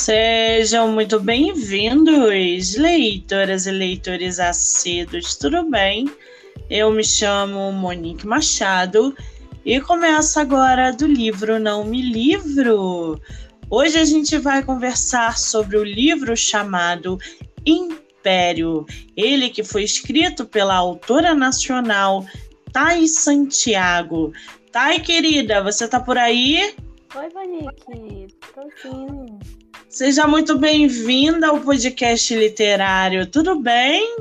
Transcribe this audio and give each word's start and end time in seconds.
Sejam 0.00 0.92
muito 0.92 1.18
bem-vindos, 1.18 2.76
leitoras 2.76 3.66
e 3.66 3.72
leitores 3.72 4.38
assíduos, 4.38 5.34
tudo 5.34 5.68
bem? 5.68 6.08
Eu 6.70 6.92
me 6.92 7.02
chamo 7.02 7.72
Monique 7.72 8.24
Machado 8.24 9.12
e 9.64 9.80
começo 9.80 10.38
agora 10.38 10.92
do 10.92 11.04
livro 11.04 11.58
Não 11.58 11.84
Me 11.84 12.00
Livro. 12.00 13.20
Hoje 13.68 13.98
a 13.98 14.04
gente 14.04 14.38
vai 14.38 14.62
conversar 14.62 15.36
sobre 15.36 15.76
o 15.76 15.82
livro 15.82 16.36
chamado 16.36 17.18
Império, 17.66 18.86
ele 19.16 19.50
que 19.50 19.64
foi 19.64 19.82
escrito 19.82 20.46
pela 20.46 20.76
autora 20.76 21.34
nacional 21.34 22.24
Thay 22.72 23.08
Santiago. 23.08 24.32
Thay, 24.70 25.00
querida, 25.00 25.60
você 25.60 25.88
tá 25.88 25.98
por 25.98 26.16
aí? 26.16 26.72
Oi, 27.16 27.28
Monique, 27.34 28.28
tô 28.54 28.62
sim. 28.80 29.38
Seja 29.88 30.26
muito 30.26 30.58
bem-vinda 30.58 31.48
ao 31.48 31.60
podcast 31.60 32.36
literário. 32.36 33.26
Tudo 33.26 33.58
bem? 33.58 34.18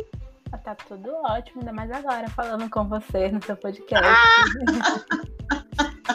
Tá 0.63 0.73
tudo 0.75 1.09
ótimo, 1.23 1.59
ainda 1.59 1.73
mais 1.73 1.91
agora 1.91 2.29
falando 2.29 2.69
com 2.69 2.85
você 2.85 3.29
no 3.29 3.43
seu 3.43 3.55
podcast. 3.55 4.05
Ah! 4.05 4.45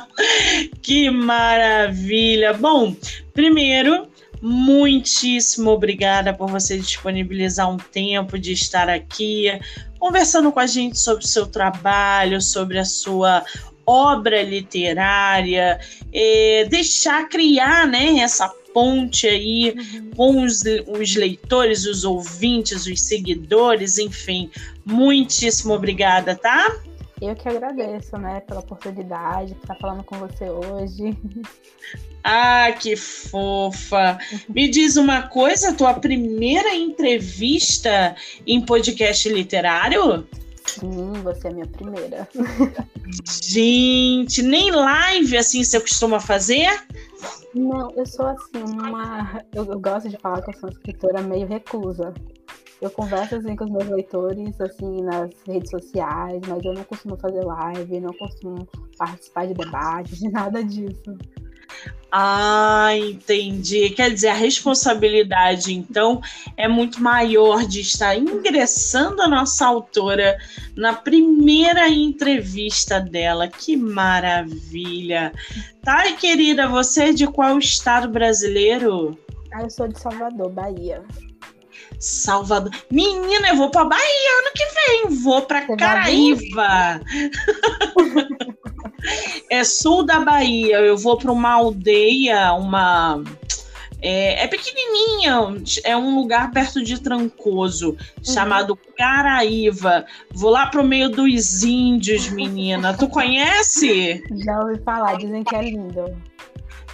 que 0.83 1.11
maravilha! 1.11 2.55
Bom, 2.55 2.97
primeiro, 3.35 4.09
muitíssimo 4.41 5.71
obrigada 5.71 6.33
por 6.33 6.51
você 6.51 6.79
disponibilizar 6.79 7.71
um 7.71 7.77
tempo 7.77 8.39
de 8.39 8.53
estar 8.53 8.89
aqui 8.89 9.49
conversando 9.99 10.51
com 10.51 10.61
a 10.61 10.67
gente 10.67 10.99
sobre 10.99 11.25
o 11.25 11.29
seu 11.29 11.47
trabalho, 11.47 12.41
sobre 12.41 12.79
a 12.79 12.85
sua 12.85 13.45
obra 13.87 14.43
literária, 14.43 15.79
é, 16.13 16.67
deixar 16.71 17.29
criar 17.29 17.87
né, 17.87 18.19
essa 18.19 18.49
ponte 18.73 19.27
aí 19.27 19.75
uhum. 19.77 20.11
com 20.17 20.45
os, 20.45 20.63
os 20.89 21.15
leitores, 21.15 21.85
os 21.85 22.05
ouvintes, 22.05 22.87
os 22.87 23.01
seguidores, 23.03 23.99
enfim. 23.99 24.51
Muitíssimo 24.85 25.75
obrigada, 25.75 26.35
tá? 26.35 26.75
Eu 27.21 27.37
que 27.37 27.49
agradeço, 27.49 28.17
né, 28.17 28.41
pela 28.41 28.61
oportunidade 28.61 29.53
de 29.53 29.61
estar 29.61 29.77
falando 29.77 30.03
com 30.03 30.19
você 30.19 30.51
hoje. 30.51 31.17
Ah, 32.25 32.73
que 32.73 32.95
fofa! 32.97 34.19
Me 34.49 34.69
diz 34.69 34.97
uma 34.97 35.23
coisa, 35.23 35.73
tua 35.73 35.95
primeira 35.95 36.75
entrevista 36.75 38.15
em 38.47 38.61
podcast 38.61 39.29
literário? 39.29 40.27
Sim, 40.67 41.13
você 41.23 41.49
é 41.49 41.51
a 41.51 41.55
minha 41.55 41.67
primeira. 41.67 42.29
Gente, 43.43 44.43
nem 44.43 44.71
live 44.71 45.37
assim 45.37 45.63
você 45.63 45.81
costuma 45.81 46.21
fazer? 46.21 46.69
Não, 47.55 47.91
eu 47.93 48.07
sou 48.07 48.27
assim, 48.27 48.63
uma. 48.63 49.45
Eu, 49.55 49.65
eu 49.65 49.79
gosto 49.79 50.09
de 50.09 50.17
falar 50.19 50.43
que 50.43 50.51
eu 50.51 50.55
sou 50.55 50.69
uma 50.69 50.73
escritora 50.73 51.23
meio 51.23 51.47
reclusa. 51.47 52.15
Eu 52.81 52.91
converso 52.91 53.37
assim 53.37 53.55
com 53.55 53.65
os 53.65 53.71
meus 53.71 53.89
leitores, 53.89 54.61
assim, 54.61 55.03
nas 55.03 55.31
redes 55.47 55.71
sociais, 55.71 56.41
mas 56.49 56.65
eu 56.65 56.73
não 56.73 56.83
costumo 56.83 57.17
fazer 57.17 57.45
live, 57.45 58.01
não 58.01 58.13
costumo 58.15 58.67
participar 58.99 59.47
de 59.47 59.55
debates, 59.55 60.19
de 60.19 60.29
nada 60.31 60.65
disso. 60.65 61.17
Ah, 62.15 62.91
entendi. 62.95 63.89
Quer 63.89 64.11
dizer, 64.13 64.29
a 64.29 64.35
responsabilidade, 64.35 65.73
então, 65.73 66.21
é 66.59 66.69
muito 66.69 67.03
maior 67.03 67.65
de 67.65 67.81
estar 67.81 68.15
ingressando 68.15 69.23
a 69.23 69.29
nossa 69.29 69.65
autora 69.65 70.37
na 70.77 70.93
primeira 70.93 71.89
entrevista 71.89 73.01
dela. 73.01 73.49
Que 73.49 73.79
maravilha! 73.79 75.33
Tá, 75.83 76.13
querida, 76.13 76.69
você 76.69 77.05
é 77.05 77.13
de 77.15 77.27
qual 77.27 77.59
estado 77.59 78.09
brasileiro? 78.09 79.19
Ah, 79.51 79.63
eu 79.63 79.71
sou 79.71 79.89
de 79.89 79.99
Salvador, 79.99 80.51
Bahia. 80.51 81.03
Salvador. 81.99 82.73
Menina, 82.91 83.49
eu 83.49 83.57
vou 83.57 83.71
para 83.71 83.85
Bahia 83.85 84.39
ano 84.41 84.51
que 84.55 84.65
vem. 84.75 85.23
Vou 85.23 85.43
para 85.43 85.63
Caraíva. 85.77 87.01
é 89.51 89.65
sul 89.65 90.05
da 90.05 90.21
Bahia. 90.21 90.79
Eu 90.79 90.97
vou 90.97 91.17
para 91.17 91.33
uma 91.33 91.53
aldeia, 91.53 92.53
uma. 92.55 93.23
É, 94.05 94.43
é, 94.43 94.49
pequenininha, 94.49 95.63
é 95.85 95.97
um 95.97 96.17
lugar 96.17 96.51
perto 96.51 96.83
de 96.83 97.01
Trancoso, 97.01 97.91
uhum. 97.91 97.97
chamado 98.25 98.77
Caraíva. 98.97 100.05
Vou 100.33 100.51
lá 100.51 100.67
pro 100.67 100.83
meio 100.83 101.09
dos 101.09 101.63
índios, 101.63 102.29
menina. 102.29 102.97
Tu 102.97 103.09
conhece? 103.09 104.21
Já 104.45 104.59
ouvi 104.59 104.81
falar, 104.83 105.19
dizem 105.19 105.45
que 105.45 105.55
é 105.55 105.63
lindo. 105.63 106.17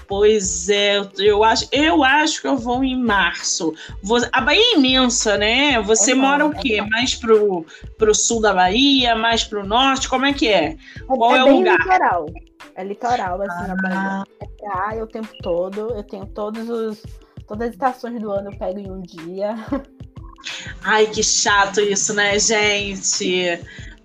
Pois 0.08 0.70
é, 0.70 1.06
eu 1.19 1.44
acho, 1.44 1.69
eu 1.70 2.02
acho 2.02 2.41
que 2.41 2.48
eu 2.48 2.56
vou 2.56 2.82
em 2.82 2.98
março. 2.98 3.74
Vou, 4.02 4.19
a 4.32 4.41
Bahia 4.41 4.72
é 4.72 4.78
imensa, 4.78 5.36
né? 5.36 5.82
Você 5.82 6.12
é 6.12 6.14
mora 6.14 6.46
o 6.46 6.54
quê? 6.54 6.78
É 6.80 6.82
mais 6.82 7.14
pro, 7.14 7.66
pro 7.98 8.14
sul 8.14 8.41
da 8.41 8.54
Bahia, 8.54 9.14
mais 9.14 9.44
pro 9.44 9.66
norte? 9.66 10.08
Como 10.08 10.24
é 10.24 10.32
que 10.32 10.48
é? 10.48 10.64
é 10.64 10.76
Qual 11.06 11.36
é, 11.36 11.41
é 11.41 11.44
o 11.44 11.58
lugar? 11.58 11.78
Litoral. 11.78 12.26
É 12.74 12.84
litoral, 12.84 13.42
assim, 13.42 13.64
ah. 13.64 13.69
na 13.69 13.74
Bahia. 13.76 14.24
É 14.41 14.46
praia 14.46 15.04
o 15.04 15.06
tempo 15.06 15.28
todo. 15.42 15.91
Eu 15.94 16.02
tenho 16.02 16.25
todos 16.25 16.70
os. 16.70 17.02
Todas 17.46 17.69
as 17.69 17.75
estações 17.75 18.19
do 18.19 18.30
ano 18.30 18.50
eu 18.50 18.58
pego 18.58 18.78
em 18.78 18.90
um 18.90 19.02
dia. 19.02 19.56
Ai, 20.82 21.06
que 21.06 21.22
chato 21.22 21.80
isso, 21.80 22.14
né, 22.14 22.38
gente? 22.38 23.60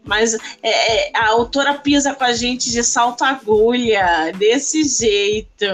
Mas 0.06 0.34
é, 0.62 1.08
é, 1.08 1.12
a 1.16 1.30
autora 1.30 1.76
pisa 1.76 2.14
com 2.14 2.24
a 2.24 2.34
gente 2.34 2.70
de 2.70 2.84
salto 2.84 3.24
agulha, 3.24 4.32
desse 4.38 4.84
jeito. 4.84 5.66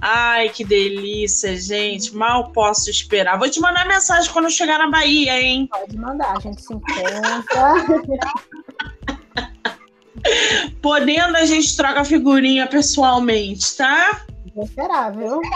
Ai, 0.00 0.48
que 0.48 0.64
delícia, 0.64 1.56
gente. 1.56 2.14
Mal 2.14 2.50
posso 2.52 2.90
esperar. 2.90 3.38
Vou 3.38 3.48
te 3.48 3.60
mandar 3.60 3.86
mensagem 3.86 4.32
quando 4.32 4.50
chegar 4.50 4.78
na 4.78 4.90
Bahia, 4.90 5.40
hein? 5.40 5.68
Pode 5.70 5.96
mandar, 5.96 6.36
a 6.36 6.40
gente 6.40 6.60
se 6.60 6.74
encontra. 6.74 7.44
Podendo, 10.80 11.36
a 11.36 11.44
gente 11.44 11.76
troca 11.76 12.04
figurinha 12.04 12.66
pessoalmente, 12.66 13.76
tá? 13.76 14.24
Vou 14.54 14.64
esperar, 14.64 15.12
viu? 15.16 15.40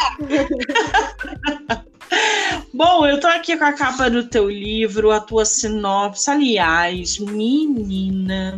Bom, 2.74 3.06
eu 3.06 3.20
tô 3.20 3.26
aqui 3.26 3.56
com 3.56 3.64
a 3.64 3.72
capa 3.72 4.10
do 4.10 4.28
teu 4.28 4.50
livro, 4.50 5.10
a 5.10 5.20
tua 5.20 5.44
sinopse. 5.44 6.30
Aliás, 6.30 7.18
menina, 7.18 8.56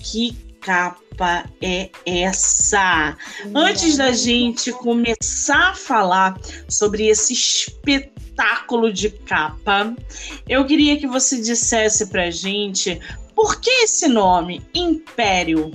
que 0.00 0.32
capa 0.60 1.44
é 1.62 1.90
essa? 2.04 3.16
Antes 3.54 3.96
da 3.96 4.12
gente 4.12 4.72
começar 4.72 5.70
a 5.70 5.74
falar 5.74 6.38
sobre 6.68 7.06
esse 7.06 7.32
espetáculo 7.32 8.92
de 8.92 9.10
capa, 9.10 9.94
eu 10.48 10.66
queria 10.66 10.96
que 10.98 11.06
você 11.06 11.40
dissesse 11.40 12.06
pra 12.08 12.30
gente 12.30 13.00
por 13.34 13.60
que 13.60 13.70
esse 13.70 14.08
nome, 14.08 14.62
Império? 14.74 15.70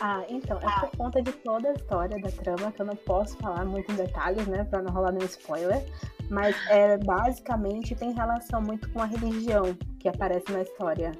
Ah, 0.00 0.22
então, 0.28 0.58
é 0.58 0.80
por 0.80 0.90
conta 0.96 1.22
de 1.22 1.32
toda 1.32 1.70
a 1.70 1.72
história 1.72 2.20
da 2.20 2.30
trama, 2.30 2.70
que 2.70 2.82
eu 2.82 2.86
não 2.86 2.96
posso 2.96 3.36
falar 3.38 3.64
muito 3.64 3.90
em 3.90 3.96
detalhes, 3.96 4.46
né, 4.46 4.64
pra 4.64 4.82
não 4.82 4.92
rolar 4.92 5.12
nenhum 5.12 5.26
spoiler, 5.26 5.82
mas 6.28 6.54
é, 6.68 6.98
basicamente 6.98 7.94
tem 7.94 8.12
relação 8.12 8.60
muito 8.60 8.90
com 8.90 9.00
a 9.00 9.06
religião 9.06 9.76
que 9.98 10.08
aparece 10.08 10.52
na 10.52 10.62
história. 10.62 11.12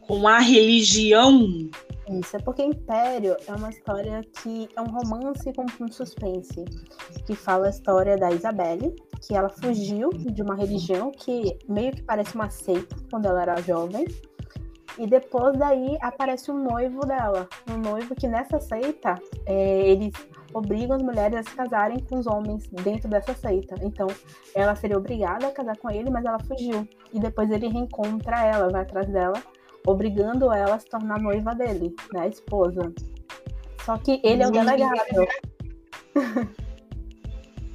Com 0.00 0.26
a 0.26 0.38
religião? 0.38 1.68
Isso, 2.10 2.36
é 2.36 2.38
porque 2.40 2.62
Império 2.62 3.36
é 3.46 3.52
uma 3.52 3.68
história 3.68 4.22
que 4.42 4.66
é 4.74 4.80
um 4.80 4.86
romance 4.86 5.52
com 5.52 5.66
um 5.84 5.92
suspense, 5.92 6.64
que 7.26 7.34
fala 7.34 7.66
a 7.66 7.70
história 7.70 8.16
da 8.16 8.30
Isabelle, 8.30 8.96
que 9.20 9.34
ela 9.34 9.50
fugiu 9.50 10.08
de 10.08 10.40
uma 10.40 10.54
religião 10.54 11.12
que 11.12 11.58
meio 11.68 11.92
que 11.92 12.02
parece 12.02 12.34
uma 12.34 12.48
seita 12.48 12.96
quando 13.10 13.26
ela 13.26 13.42
era 13.42 13.60
jovem, 13.60 14.06
e 14.98 15.06
depois 15.06 15.56
daí 15.56 15.96
aparece 16.00 16.50
o 16.50 16.54
um 16.54 16.62
noivo 16.62 17.06
dela. 17.06 17.48
Um 17.70 17.76
noivo 17.76 18.14
que 18.14 18.26
nessa 18.26 18.58
seita, 18.58 19.14
é, 19.46 19.88
eles 19.88 20.12
obrigam 20.52 20.96
as 20.96 21.02
mulheres 21.02 21.38
a 21.38 21.42
se 21.42 21.56
casarem 21.56 22.00
com 22.00 22.18
os 22.18 22.26
homens 22.26 22.68
dentro 22.68 23.08
dessa 23.08 23.32
seita. 23.34 23.76
Então, 23.82 24.08
ela 24.54 24.74
seria 24.74 24.98
obrigada 24.98 25.46
a 25.46 25.52
casar 25.52 25.76
com 25.76 25.90
ele, 25.90 26.10
mas 26.10 26.24
ela 26.24 26.38
fugiu. 26.40 26.86
E 27.12 27.20
depois 27.20 27.50
ele 27.50 27.68
reencontra 27.68 28.44
ela, 28.44 28.68
vai 28.68 28.82
atrás 28.82 29.06
dela, 29.08 29.42
obrigando 29.86 30.52
ela 30.52 30.74
a 30.74 30.78
se 30.78 30.86
tornar 30.86 31.20
noiva 31.20 31.54
dele, 31.54 31.94
né? 32.12 32.22
A 32.22 32.28
esposa. 32.28 32.92
Só 33.84 33.96
que 33.96 34.20
ele 34.24 34.42
é 34.42 34.48
o 34.48 34.50
delegado. 34.50 35.26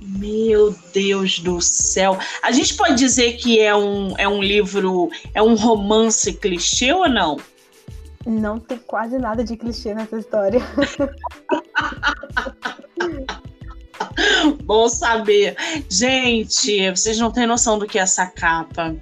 Meu 0.05 0.75
Deus 0.94 1.39
do 1.39 1.61
céu. 1.61 2.17
A 2.41 2.51
gente 2.51 2.75
pode 2.75 2.95
dizer 2.95 3.38
que 3.38 3.59
é 3.59 3.75
um, 3.75 4.13
é 4.17 4.27
um 4.27 4.44
livro, 4.44 5.09
é 5.33 5.41
um 5.41 5.55
romance 5.55 6.33
clichê 6.33 6.91
ou 6.91 7.07
não? 7.07 7.38
Não 8.25 8.59
tem 8.59 8.77
quase 8.77 9.17
nada 9.17 9.44
de 9.44 9.55
clichê 9.55 9.94
nessa 9.94 10.17
história. 10.17 10.61
Bom 14.63 14.88
saber. 14.89 15.55
Gente, 15.89 16.89
vocês 16.89 17.17
não 17.17 17.31
têm 17.31 17.47
noção 17.47 17.77
do 17.77 17.85
que 17.85 18.00
é 18.00 18.01
essa 18.01 18.25
capa. 18.25 18.95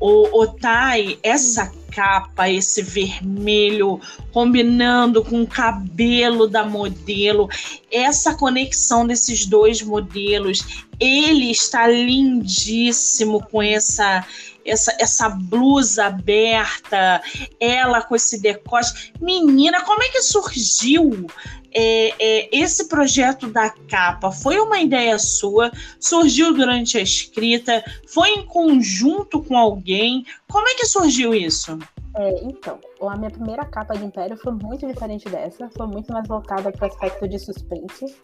O, 0.00 0.42
o 0.42 0.46
Tai, 0.46 1.18
essa 1.22 1.72
capa, 1.90 2.48
esse 2.48 2.82
vermelho 2.82 4.00
combinando 4.32 5.24
com 5.24 5.42
o 5.42 5.46
cabelo 5.46 6.46
da 6.46 6.64
modelo, 6.64 7.48
essa 7.90 8.34
conexão 8.34 9.06
desses 9.06 9.46
dois 9.46 9.82
modelos, 9.82 10.86
ele 11.00 11.50
está 11.50 11.86
lindíssimo 11.88 13.42
com 13.50 13.62
essa 13.62 14.24
essa, 14.64 14.94
essa 15.00 15.28
blusa 15.30 16.04
aberta, 16.06 17.22
ela 17.58 18.02
com 18.02 18.14
esse 18.14 18.38
decote. 18.40 19.14
Menina, 19.18 19.82
como 19.82 20.02
é 20.02 20.08
que 20.08 20.20
surgiu 20.20 21.26
é, 21.74 22.14
é, 22.18 22.48
esse 22.52 22.88
projeto 22.88 23.48
da 23.48 23.70
capa 23.70 24.30
foi 24.30 24.58
uma 24.58 24.78
ideia 24.80 25.18
sua? 25.18 25.70
Surgiu 26.00 26.54
durante 26.54 26.98
a 26.98 27.02
escrita? 27.02 27.84
Foi 28.06 28.30
em 28.30 28.46
conjunto 28.46 29.42
com 29.42 29.56
alguém? 29.56 30.24
Como 30.48 30.68
é 30.68 30.74
que 30.74 30.86
surgiu 30.86 31.34
isso? 31.34 31.78
É, 32.16 32.42
então, 32.42 32.78
a 33.02 33.16
minha 33.16 33.30
primeira 33.30 33.64
capa 33.64 33.94
de 33.94 34.04
Império 34.04 34.36
foi 34.36 34.52
muito 34.52 34.86
diferente 34.86 35.28
dessa, 35.28 35.70
foi 35.76 35.86
muito 35.86 36.12
mais 36.12 36.26
voltada 36.26 36.72
para 36.72 36.86
o 36.86 36.90
aspecto 36.90 37.28
de 37.28 37.38
suspense, 37.38 38.16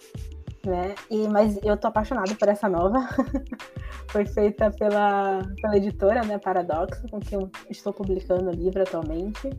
né? 0.66 0.94
E, 1.10 1.28
mas 1.28 1.58
eu 1.62 1.76
tô 1.76 1.88
apaixonada 1.88 2.34
por 2.34 2.48
essa 2.48 2.68
nova. 2.68 3.06
foi 4.08 4.26
feita 4.26 4.70
pela, 4.70 5.42
pela 5.60 5.76
editora, 5.76 6.24
né, 6.24 6.38
Paradoxo, 6.38 7.06
com 7.08 7.20
quem 7.20 7.38
eu 7.38 7.50
estou 7.70 7.92
publicando 7.92 8.50
o 8.50 8.52
livro 8.52 8.82
atualmente. 8.82 9.50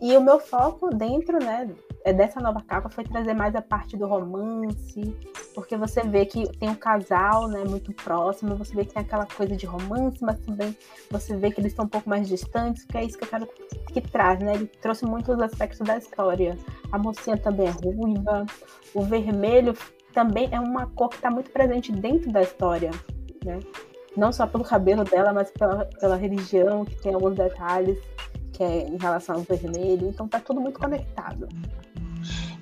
E 0.00 0.16
o 0.16 0.20
meu 0.20 0.38
foco 0.38 0.90
dentro, 0.90 1.38
né, 1.38 1.68
dessa 2.12 2.40
nova 2.40 2.62
capa 2.62 2.88
foi 2.88 3.02
trazer 3.02 3.34
mais 3.34 3.56
a 3.56 3.60
parte 3.60 3.96
do 3.96 4.06
romance, 4.06 5.16
porque 5.54 5.76
você 5.76 6.02
vê 6.02 6.24
que 6.24 6.46
tem 6.58 6.68
um 6.68 6.74
casal, 6.74 7.48
né, 7.48 7.64
muito 7.64 7.92
próximo, 7.92 8.54
você 8.54 8.74
vê 8.74 8.84
que 8.84 8.94
tem 8.94 9.02
aquela 9.02 9.26
coisa 9.26 9.56
de 9.56 9.66
romance, 9.66 10.18
mas 10.22 10.38
também 10.38 10.76
você 11.10 11.36
vê 11.36 11.50
que 11.50 11.60
eles 11.60 11.72
estão 11.72 11.84
um 11.84 11.88
pouco 11.88 12.08
mais 12.08 12.28
distantes, 12.28 12.84
que 12.84 12.96
é 12.96 13.04
isso 13.04 13.18
que 13.18 13.24
eu 13.24 13.28
quero 13.28 13.48
que 13.92 14.00
traz, 14.00 14.38
né? 14.38 14.54
Ele 14.54 14.66
trouxe 14.66 15.04
muitos 15.04 15.40
aspectos 15.40 15.80
da 15.80 15.96
história. 15.96 16.56
A 16.92 16.98
mocinha 16.98 17.36
também 17.36 17.66
é 17.66 17.70
ruiva, 17.70 18.46
o 18.94 19.02
vermelho 19.02 19.74
também 20.12 20.48
é 20.52 20.60
uma 20.60 20.86
cor 20.86 21.08
que 21.08 21.16
está 21.16 21.30
muito 21.30 21.50
presente 21.50 21.90
dentro 21.90 22.30
da 22.30 22.42
história, 22.42 22.90
né? 23.44 23.58
Não 24.16 24.32
só 24.32 24.46
pelo 24.46 24.64
cabelo 24.64 25.04
dela, 25.04 25.32
mas 25.32 25.50
pela, 25.50 25.84
pela 25.84 26.16
religião, 26.16 26.84
que 26.84 26.96
tem 27.02 27.12
alguns 27.12 27.34
detalhes 27.34 27.98
que 28.56 28.62
é 28.62 28.88
em 28.88 28.96
relação 28.96 29.36
ao 29.36 29.42
vermelho. 29.42 30.08
Então 30.08 30.26
tá 30.26 30.40
tudo 30.40 30.60
muito 30.60 30.78
conectado. 30.78 31.46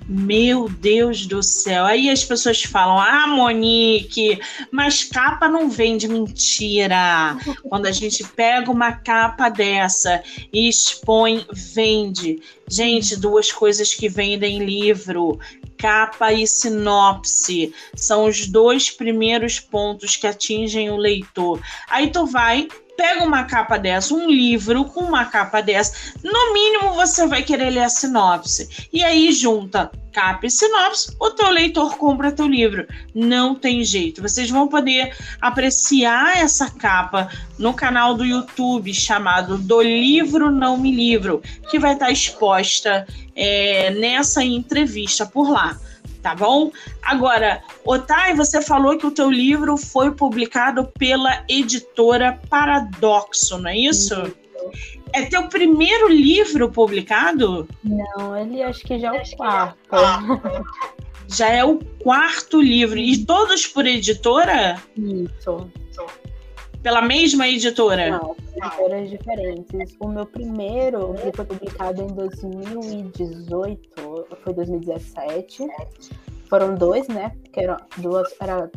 Meu 0.07 0.69
Deus 0.69 1.25
do 1.25 1.41
céu. 1.41 1.85
Aí 1.85 2.11
as 2.11 2.23
pessoas 2.23 2.61
falam: 2.61 2.99
Ah, 2.99 3.25
Monique, 3.25 4.39
mas 4.71 5.03
capa 5.03 5.47
não 5.47 5.67
vende. 5.67 6.07
Mentira. 6.07 7.35
Quando 7.67 7.87
a 7.87 7.91
gente 7.91 8.23
pega 8.23 8.69
uma 8.69 8.91
capa 8.91 9.49
dessa 9.49 10.21
e 10.53 10.69
expõe, 10.69 11.45
vende. 11.51 12.39
Gente, 12.69 13.15
duas 13.15 13.51
coisas 13.51 13.95
que 13.95 14.07
vendem 14.07 14.63
livro: 14.63 15.39
capa 15.75 16.31
e 16.31 16.45
sinopse. 16.45 17.73
São 17.95 18.25
os 18.25 18.45
dois 18.45 18.91
primeiros 18.91 19.59
pontos 19.59 20.15
que 20.15 20.27
atingem 20.27 20.91
o 20.91 20.97
leitor. 20.97 21.59
Aí 21.89 22.11
tu 22.11 22.27
vai 22.27 22.67
pega 22.95 23.23
uma 23.23 23.43
capa 23.43 23.77
dessa, 23.77 24.13
um 24.13 24.29
livro 24.29 24.85
com 24.85 25.01
uma 25.01 25.25
capa 25.25 25.61
dessa, 25.61 26.13
no 26.23 26.53
mínimo 26.53 26.93
você 26.93 27.27
vai 27.27 27.43
querer 27.43 27.69
ler 27.69 27.83
a 27.83 27.89
sinopse. 27.89 28.87
E 28.91 29.03
aí 29.03 29.31
junta 29.31 29.91
capa 30.11 30.45
e 30.45 30.49
sinopse, 30.49 31.13
o 31.19 31.29
teu 31.31 31.49
leitor 31.49 31.97
compra 31.97 32.31
teu 32.31 32.47
livro. 32.47 32.87
Não 33.13 33.53
tem 33.53 33.83
jeito. 33.83 34.21
Vocês 34.21 34.49
vão 34.49 34.67
poder 34.67 35.13
apreciar 35.41 36.37
essa 36.37 36.71
capa 36.71 37.29
no 37.59 37.73
canal 37.73 38.15
do 38.15 38.23
YouTube 38.23 38.93
chamado 38.93 39.57
Do 39.57 39.81
Livro 39.81 40.49
Não 40.49 40.77
Me 40.77 40.91
Livro, 40.91 41.41
que 41.69 41.77
vai 41.77 41.93
estar 41.93 42.11
exposta 42.11 43.05
é, 43.35 43.91
nessa 43.91 44.41
entrevista 44.43 45.25
por 45.25 45.49
lá 45.49 45.77
tá 46.25 46.33
bom? 46.33 46.71
Agora, 47.03 47.61
Otai, 47.85 48.33
você 48.33 48.59
falou 48.59 48.97
que 48.97 49.05
o 49.05 49.11
teu 49.11 49.29
livro 49.29 49.77
foi 49.77 50.09
publicado 50.09 50.91
pela 50.97 51.45
editora 51.47 52.41
Paradoxo, 52.49 53.59
não 53.59 53.69
é 53.69 53.77
isso? 53.77 54.15
É 55.13 55.21
teu 55.25 55.47
primeiro 55.47 56.09
livro 56.09 56.71
publicado? 56.71 57.69
Não, 57.83 58.35
ele 58.35 58.63
acho 58.63 58.83
que 58.83 58.97
já 58.97 59.15
é 59.15 59.21
o 59.21 59.37
quarto. 59.37 59.77
já 61.29 61.49
é 61.49 61.63
o 61.63 61.77
quarto 61.99 62.59
livro. 62.59 62.97
E 62.97 63.23
todos 63.23 63.67
por 63.67 63.85
editora? 63.85 64.81
Isso. 64.97 65.69
Pela 66.85 67.01
mesma 67.01 67.47
editora? 67.47 68.11
Não, 68.11 68.35
editoras 68.55 69.09
diferentes. 69.09 69.97
O 69.99 70.07
meu 70.07 70.23
primeiro, 70.23 71.15
que 71.15 71.35
foi 71.35 71.43
publicado 71.43 72.03
em 72.03 72.07
2018, 72.13 74.27
foi 74.43 74.53
2017. 74.53 75.67
Foram 76.47 76.75
dois, 76.75 77.07
né? 77.07 77.31
Que 77.51 77.61
eram 77.61 77.77
duas, 77.97 78.31
era 78.39 78.69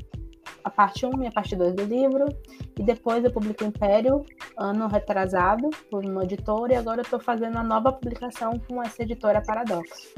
a 0.64 0.70
parte 0.70 1.04
1 1.04 1.22
e 1.22 1.26
a 1.26 1.30
parte 1.30 1.54
2 1.54 1.74
do 1.74 1.84
livro. 1.84 2.24
E 2.78 2.82
depois 2.82 3.22
eu 3.22 3.30
publiquei 3.30 3.66
Império, 3.66 4.24
ano 4.56 4.88
retrasado, 4.88 5.68
por 5.90 6.02
uma 6.02 6.24
editora, 6.24 6.72
e 6.72 6.76
agora 6.76 7.00
eu 7.00 7.04
estou 7.04 7.20
fazendo 7.20 7.58
a 7.58 7.62
nova 7.62 7.92
publicação 7.92 8.58
com 8.66 8.82
essa 8.82 9.02
editora 9.02 9.42
Paradoxo. 9.42 10.08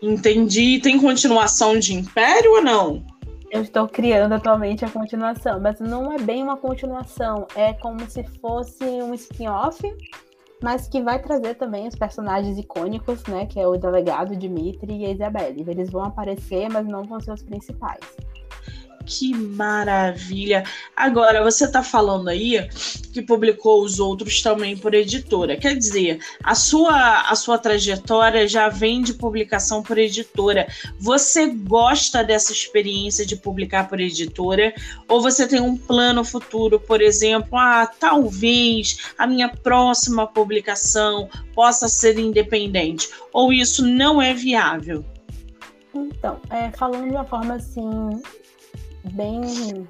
Entendi. 0.00 0.78
Tem 0.78 1.00
continuação 1.00 1.80
de 1.80 1.94
Império 1.94 2.52
ou 2.52 2.62
não? 2.62 3.04
Eu 3.50 3.62
estou 3.62 3.88
criando 3.88 4.32
atualmente 4.32 4.84
a 4.84 4.90
continuação, 4.90 5.58
mas 5.58 5.80
não 5.80 6.12
é 6.12 6.18
bem 6.18 6.40
uma 6.40 6.56
continuação, 6.56 7.48
é 7.56 7.72
como 7.72 8.08
se 8.08 8.22
fosse 8.40 8.84
um 8.84 9.12
spin-off, 9.14 9.82
mas 10.62 10.86
que 10.86 11.02
vai 11.02 11.20
trazer 11.20 11.54
também 11.54 11.88
os 11.88 11.96
personagens 11.96 12.56
icônicos, 12.56 13.24
né? 13.24 13.46
Que 13.46 13.58
é 13.58 13.66
o 13.66 13.76
delegado 13.76 14.36
Dimitri 14.36 14.98
e 14.98 15.06
a 15.06 15.10
Isabelle. 15.10 15.64
Eles 15.66 15.90
vão 15.90 16.04
aparecer, 16.04 16.68
mas 16.70 16.86
não 16.86 17.02
vão 17.02 17.18
ser 17.18 17.32
os 17.32 17.42
principais. 17.42 18.00
Que 19.10 19.34
maravilha! 19.34 20.62
Agora, 20.94 21.42
você 21.42 21.64
está 21.64 21.82
falando 21.82 22.28
aí 22.28 22.68
que 23.12 23.20
publicou 23.20 23.82
os 23.82 23.98
outros 23.98 24.40
também 24.40 24.76
por 24.76 24.94
editora. 24.94 25.56
Quer 25.56 25.76
dizer, 25.76 26.20
a 26.44 26.54
sua, 26.54 27.28
a 27.28 27.34
sua 27.34 27.58
trajetória 27.58 28.46
já 28.46 28.68
vem 28.68 29.02
de 29.02 29.14
publicação 29.14 29.82
por 29.82 29.98
editora. 29.98 30.68
Você 31.00 31.48
gosta 31.48 32.22
dessa 32.22 32.52
experiência 32.52 33.26
de 33.26 33.34
publicar 33.34 33.88
por 33.88 33.98
editora? 33.98 34.72
Ou 35.08 35.20
você 35.20 35.44
tem 35.48 35.60
um 35.60 35.76
plano 35.76 36.24
futuro, 36.24 36.78
por 36.78 37.02
exemplo, 37.02 37.58
ah, 37.58 37.90
talvez 37.98 39.10
a 39.18 39.26
minha 39.26 39.48
próxima 39.48 40.24
publicação 40.24 41.28
possa 41.52 41.88
ser 41.88 42.16
independente? 42.16 43.10
Ou 43.32 43.52
isso 43.52 43.84
não 43.84 44.22
é 44.22 44.32
viável? 44.32 45.04
Então, 45.92 46.40
é, 46.50 46.70
falando 46.70 47.06
de 47.06 47.10
uma 47.10 47.24
forma 47.24 47.54
assim 47.54 48.22
bem, 49.12 49.86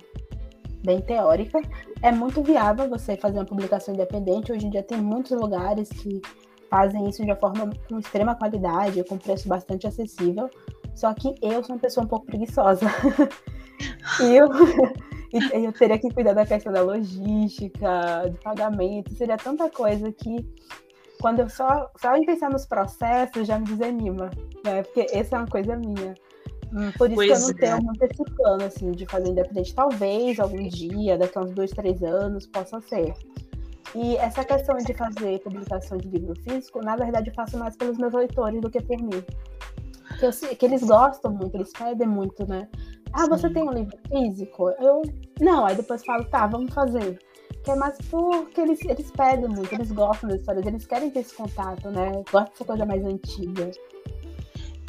bem 0.85 1.01
teórica. 1.01 1.61
É 2.03 2.11
muito 2.13 2.43
viável 2.43 2.89
você 2.89 3.17
fazer 3.17 3.39
uma 3.39 3.45
publicação 3.45 3.95
independente. 3.95 4.53
Hoje 4.53 4.67
em 4.67 4.71
dia 4.71 4.83
tem 4.83 5.01
muitos 5.01 5.33
lugares 5.33 5.89
que 5.89 6.21
fazem 6.69 7.09
isso 7.09 7.23
de 7.23 7.31
uma 7.31 7.37
forma 7.37 7.71
com 7.89 7.99
extrema 7.99 8.35
qualidade, 8.35 9.05
com 9.05 9.19
preço 9.19 9.49
bastante 9.49 9.87
acessível. 9.87 10.49
Só 10.95 11.13
que 11.15 11.35
eu 11.43 11.63
sou 11.63 11.77
uma 11.77 11.81
pessoa 11.81 12.05
um 12.05 12.09
pouco 12.09 12.27
preguiçosa. 12.27 12.87
e 14.21 14.37
eu, 14.37 14.49
eu 15.53 15.73
teria 15.73 15.99
que 15.99 16.13
cuidar 16.13 16.35
da 16.35 16.47
questão 16.47 16.73
da 16.73 16.83
logística, 16.83 18.29
de 18.31 18.39
pagamento, 18.39 19.15
seria 19.15 19.37
tanta 19.37 19.69
coisa 19.71 20.13
que 20.13 20.45
quando 21.21 21.41
eu 21.41 21.49
só, 21.49 21.91
só 22.01 22.17
em 22.17 22.25
pensar 22.25 22.51
nos 22.51 22.65
processos 22.65 23.47
já 23.47 23.59
me 23.59 23.67
desanima, 23.67 24.31
né? 24.65 24.83
Porque 24.83 25.07
essa 25.13 25.37
é 25.37 25.39
uma 25.39 25.47
coisa 25.47 25.77
minha. 25.77 26.15
Por 26.97 27.11
isso 27.11 27.15
pois 27.17 27.27
que 27.27 27.33
eu 27.33 27.41
não 27.41 27.55
tenho 27.55 27.77
é. 27.77 27.81
muito 27.81 28.03
esse 28.05 28.25
plano, 28.25 28.65
assim, 28.65 28.93
de 28.93 29.07
fazer 29.07 29.29
independente. 29.31 29.75
Talvez 29.75 30.39
algum 30.39 30.69
dia, 30.69 31.19
daqui 31.19 31.37
a 31.37 31.43
uns 31.43 31.51
dois, 31.53 31.71
três 31.71 32.03
anos, 32.03 32.47
possa 32.47 32.81
ser. 32.83 33.13
E 33.95 34.17
essa 34.17 34.45
questão 34.45 34.77
de 34.77 34.95
fazer 34.95 35.41
publicação 35.41 35.99
de 35.99 36.09
livro 36.09 36.35
físico, 36.43 36.81
na 36.81 36.95
verdade, 36.95 37.31
eu 37.31 37.35
faço 37.35 37.59
mais 37.59 37.77
pelos 37.77 37.99
meus 37.99 38.13
leitores 38.13 38.61
do 38.61 38.71
que 38.71 38.81
por 38.81 39.01
mim. 39.03 39.25
Que, 40.19 40.27
eu, 40.27 40.31
que 40.57 40.67
eles 40.67 40.83
gostam 40.83 41.33
muito, 41.33 41.57
eles 41.57 41.73
pedem 41.73 42.07
muito, 42.07 42.47
né? 42.47 42.69
Ah, 43.13 43.27
você 43.29 43.49
Sim. 43.49 43.55
tem 43.55 43.63
um 43.65 43.73
livro 43.73 43.97
físico? 44.09 44.71
Eu. 44.79 45.03
Não, 45.41 45.67
aí 45.67 45.75
depois 45.75 46.05
falo, 46.05 46.25
tá, 46.27 46.47
vamos 46.47 46.73
fazer. 46.73 47.19
Que 47.65 47.73
é 47.73 47.75
mais 47.75 47.99
porque 48.09 48.61
eles, 48.61 48.81
eles 48.85 49.11
pedem 49.11 49.49
muito, 49.49 49.73
eles 49.73 49.91
gostam 49.91 50.31
das 50.31 50.41
histórias, 50.41 50.67
eles 50.67 50.87
querem 50.87 51.11
ter 51.11 51.21
esse 51.21 51.35
contato, 51.35 51.91
né? 51.91 52.13
Gostam 52.31 52.45
dessa 52.45 52.65
coisa 52.65 52.87
mais 52.87 53.05
antiga. 53.05 53.71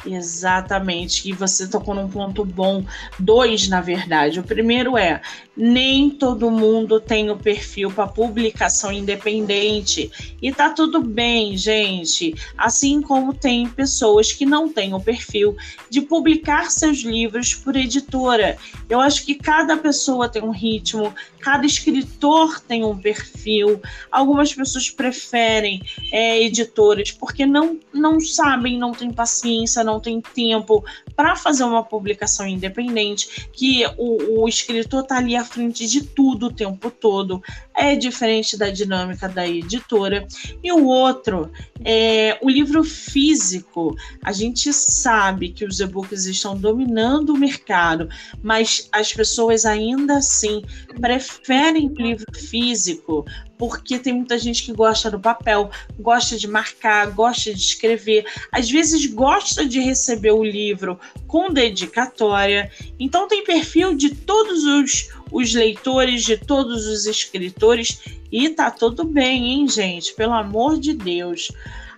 Exatamente, 0.04 1.28
e 1.28 1.32
você 1.32 1.68
tocou 1.68 1.94
num 1.94 2.08
ponto 2.08 2.44
bom, 2.44 2.84
dois 3.18 3.68
na 3.68 3.80
verdade. 3.80 4.40
O 4.40 4.42
primeiro 4.42 4.98
é: 4.98 5.20
nem 5.56 6.10
todo 6.10 6.50
mundo 6.50 7.00
tem 7.00 7.30
o 7.30 7.36
perfil 7.36 7.90
para 7.90 8.08
publicação 8.08 8.90
independente, 8.90 10.10
e 10.40 10.50
tá 10.50 10.70
tudo 10.70 11.00
bem, 11.00 11.56
gente. 11.56 12.34
Assim 12.58 13.00
como 13.00 13.32
tem 13.32 13.68
pessoas 13.68 14.32
que 14.32 14.44
não 14.44 14.68
têm 14.68 14.92
o 14.92 15.00
perfil 15.00 15.56
de 15.88 16.00
publicar 16.00 16.70
seus 16.70 17.02
livros 17.02 17.54
por 17.54 17.76
editora. 17.76 18.56
Eu 18.88 19.00
acho 19.00 19.24
que 19.24 19.34
cada 19.36 19.76
pessoa 19.76 20.28
tem 20.28 20.42
um 20.42 20.50
ritmo, 20.50 21.14
cada 21.38 21.64
escritor 21.64 22.60
tem 22.60 22.84
um 22.84 22.96
perfil. 22.96 23.80
Algumas 24.10 24.52
pessoas 24.52 24.90
preferem 24.90 25.82
é, 26.10 26.42
editoras 26.42 27.12
porque 27.12 27.46
não, 27.46 27.78
não 27.92 28.20
sabem, 28.20 28.78
não 28.78 28.92
têm 28.92 29.12
paciência, 29.12 29.84
não 29.84 29.91
não 29.92 30.00
tem 30.00 30.20
tempo 30.20 30.84
para 31.14 31.36
fazer 31.36 31.64
uma 31.64 31.82
publicação 31.82 32.46
independente, 32.46 33.48
que 33.52 33.84
o, 33.98 34.42
o 34.42 34.48
escritor 34.48 35.02
está 35.02 35.18
ali 35.18 35.36
à 35.36 35.44
frente 35.44 35.86
de 35.86 36.02
tudo 36.02 36.46
o 36.46 36.52
tempo 36.52 36.90
todo. 36.90 37.42
É 37.74 37.96
diferente 37.96 38.56
da 38.56 38.70
dinâmica 38.70 39.28
da 39.28 39.46
editora. 39.48 40.26
E 40.62 40.72
o 40.72 40.84
outro 40.84 41.50
é 41.84 42.38
o 42.42 42.48
livro 42.48 42.84
físico. 42.84 43.96
A 44.22 44.32
gente 44.32 44.72
sabe 44.72 45.50
que 45.50 45.64
os 45.64 45.80
e-books 45.80 46.26
estão 46.26 46.56
dominando 46.56 47.30
o 47.30 47.38
mercado, 47.38 48.08
mas 48.42 48.88
as 48.92 49.12
pessoas 49.12 49.64
ainda 49.64 50.18
assim 50.18 50.62
preferem 51.00 51.88
o 51.88 52.02
livro 52.02 52.26
físico 52.34 53.24
porque 53.62 53.96
tem 53.96 54.12
muita 54.12 54.36
gente 54.40 54.64
que 54.64 54.72
gosta 54.72 55.08
do 55.08 55.20
papel, 55.20 55.70
gosta 56.00 56.36
de 56.36 56.48
marcar, 56.48 57.12
gosta 57.12 57.54
de 57.54 57.60
escrever, 57.60 58.26
às 58.50 58.68
vezes 58.68 59.06
gosta 59.06 59.64
de 59.64 59.78
receber 59.78 60.32
o 60.32 60.42
livro 60.42 60.98
com 61.28 61.48
dedicatória. 61.48 62.68
Então 62.98 63.28
tem 63.28 63.44
perfil 63.44 63.94
de 63.94 64.16
todos 64.16 64.64
os, 64.64 65.10
os 65.32 65.54
leitores, 65.54 66.22
de 66.22 66.36
todos 66.36 66.86
os 66.86 67.06
escritores, 67.06 68.00
e 68.30 68.50
tá 68.50 68.70
tudo 68.70 69.04
bem, 69.04 69.52
hein, 69.52 69.68
gente? 69.68 70.14
Pelo 70.14 70.34
amor 70.34 70.78
de 70.78 70.92
Deus. 70.92 71.50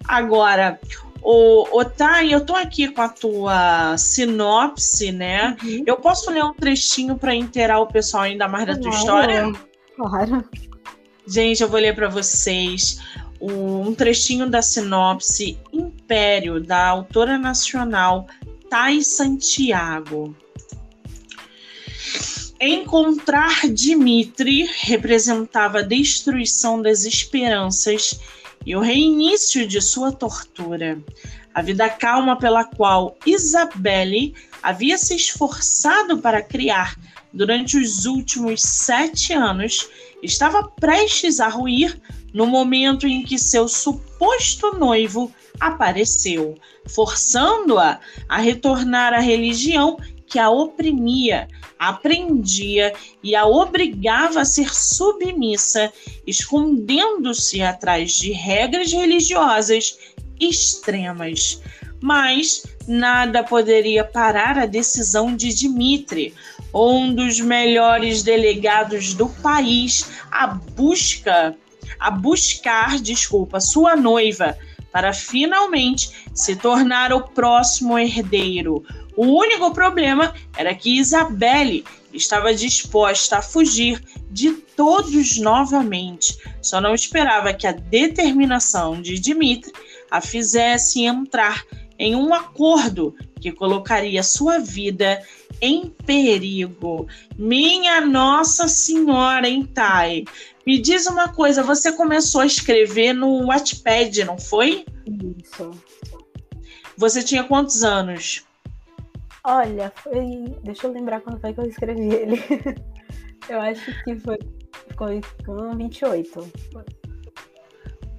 Agora, 0.07 0.79
o, 1.23 1.81
o 1.81 1.85
Thay, 1.85 2.33
eu 2.33 2.45
tô 2.45 2.55
aqui 2.55 2.89
com 2.89 3.01
a 3.01 3.09
tua 3.09 3.97
sinopse, 3.97 5.11
né? 5.11 5.57
Uhum. 5.63 5.83
Eu 5.87 5.97
posso 5.97 6.31
ler 6.31 6.45
um 6.45 6.53
trechinho 6.53 7.17
para 7.17 7.35
inteirar 7.35 7.81
o 7.81 7.87
pessoal 7.87 8.25
ainda 8.25 8.47
mais 8.47 8.67
da 8.67 8.75
tua 8.75 8.91
claro. 8.91 8.99
história? 8.99 9.53
Claro. 9.97 10.45
Gente, 11.27 11.63
eu 11.63 11.69
vou 11.69 11.81
ler 11.81 11.95
para 11.95 12.09
vocês 12.09 13.01
um 13.41 13.95
trechinho 13.95 14.49
da 14.49 14.61
sinopse 14.61 15.59
Império, 15.73 16.61
da 16.61 16.89
autora 16.89 17.39
nacional 17.39 18.27
Thay 18.69 19.03
Santiago. 19.03 20.37
Encontrar 22.61 23.69
Dimitri 23.69 24.69
representava 24.83 25.81
a 25.81 25.83
destruição 25.83 26.81
das 26.81 27.05
esperanças 27.05 28.19
e 28.65 28.77
o 28.77 28.81
reinício 28.81 29.67
de 29.67 29.81
sua 29.81 30.13
tortura. 30.13 31.03
A 31.53 31.61
vida 31.61 31.89
calma 31.89 32.37
pela 32.37 32.65
qual 32.65 33.17
Isabelle 33.27 34.35
havia 34.63 34.97
se 34.97 35.15
esforçado 35.15 36.19
para 36.19 36.43
criar 36.43 36.97
durante 37.33 37.77
os 37.77 38.07
últimos 38.07 38.63
sete 38.63 39.33
anos 39.33 39.89
estava 40.23 40.63
prestes 40.63 41.41
a 41.41 41.49
ruir 41.49 42.01
no 42.33 42.47
momento 42.47 43.07
em 43.07 43.23
que 43.23 43.39
seu 43.39 43.69
suposto 43.69 44.77
noivo 44.79 45.33
apareceu, 45.61 46.57
forçando-a 46.89 48.01
a 48.29 48.39
retornar 48.39 49.13
à 49.13 49.19
religião 49.19 49.99
que 50.35 50.39
a 50.41 50.51
oprimia, 50.51 51.47
a 51.79 51.93
prendia 51.93 52.93
e 53.23 53.37
a 53.37 53.47
obrigava 53.47 54.41
a 54.41 54.45
ser 54.45 54.75
submissa, 54.75 55.93
escondendo-se 56.27 57.63
atrás 57.63 58.15
de 58.15 58.33
regras 58.33 58.93
religiosas 58.93 59.97
extremas. 60.41 61.63
Mas 62.03 62.67
nada 62.89 63.45
poderia 63.45 64.03
parar 64.03 64.59
a 64.59 64.67
decisão 64.67 65.37
de 65.37 65.55
Dmitri, 65.55 66.35
um 66.75 67.15
dos 67.15 67.39
melhores 67.39 68.25
delegados 68.25 69.15
do 69.15 69.29
país, 69.29 70.11
a 70.33 70.49
busca, 70.49 71.57
a 72.01 72.11
buscar, 72.11 72.99
desculpa, 72.99 73.61
sua 73.61 73.95
noiva 73.95 74.59
para 74.91 75.13
finalmente 75.13 76.11
se 76.35 76.57
tornar 76.57 77.13
o 77.13 77.21
próximo 77.21 77.97
herdeiro. 77.97 78.85
O 79.17 79.27
único 79.27 79.73
problema 79.73 80.35
era 80.57 80.75
que 80.75 80.99
Isabelle 80.99 81.85
estava 82.13 82.55
disposta 82.55 83.39
a 83.39 83.43
fugir 83.43 84.03
de 84.31 84.53
todos 84.53 85.39
novamente. 85.39 86.37
Só 86.63 86.81
não 86.81 86.95
esperava 86.95 87.53
que 87.53 87.67
a 87.67 87.73
determinação 87.73 89.01
de 89.01 89.21
Dmitri 89.21 89.73
a 90.11 90.21
fizesse 90.21 91.03
entrar 91.03 91.65
em 91.99 92.15
um 92.15 92.35
acordo 92.35 93.15
que 93.41 93.53
colocaria 93.53 94.23
sua 94.23 94.59
vida 94.59 95.23
em 95.61 95.91
perigo. 96.05 97.07
Minha 97.37 98.01
Nossa 98.01 98.69
Senhora, 98.69 99.49
hein, 99.49 99.65
Thay? 99.65 100.25
Me 100.67 100.79
diz 100.81 101.07
uma 101.07 101.29
coisa, 101.29 101.63
você 101.63 101.93
começou 101.93 102.41
a 102.41 102.47
escrever 102.47 103.13
no 103.13 103.47
Wattpad, 103.47 104.25
não 104.25 104.39
foi? 104.39 104.85
Isso. 105.07 105.71
Você 106.97 107.23
tinha 107.23 107.45
quantos 107.45 107.85
anos? 107.85 108.45
Olha, 109.45 109.93
foi. 109.97 110.57
Deixa 110.63 110.87
eu 110.87 110.93
lembrar 110.93 111.21
quando 111.21 111.39
foi 111.41 111.53
que 111.53 111.61
eu 111.61 111.67
escrevi 111.67 112.09
ele. 112.09 112.43
eu 113.49 113.61
acho 113.61 114.05
que 114.05 114.17
foi, 114.17 114.39
foi 114.97 115.21
com 115.45 115.77
28. 115.77 116.53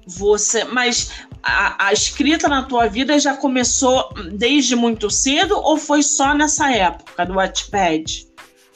Você, 0.08 0.64
mas 0.66 1.26
a, 1.42 1.88
a, 1.88 1.94
escrita 1.94 2.48
na 2.48 2.62
tua 2.62 2.86
vida 2.88 3.18
já 3.18 3.36
começou 3.36 4.08
desde 4.34 4.76
muito 4.76 5.10
cedo 5.10 5.58
ou 5.58 5.78
foi 5.78 6.04
só 6.04 6.36
nessa 6.36 6.72
época 6.72 7.26
do 7.26 7.34
Wattpad? 7.34 8.28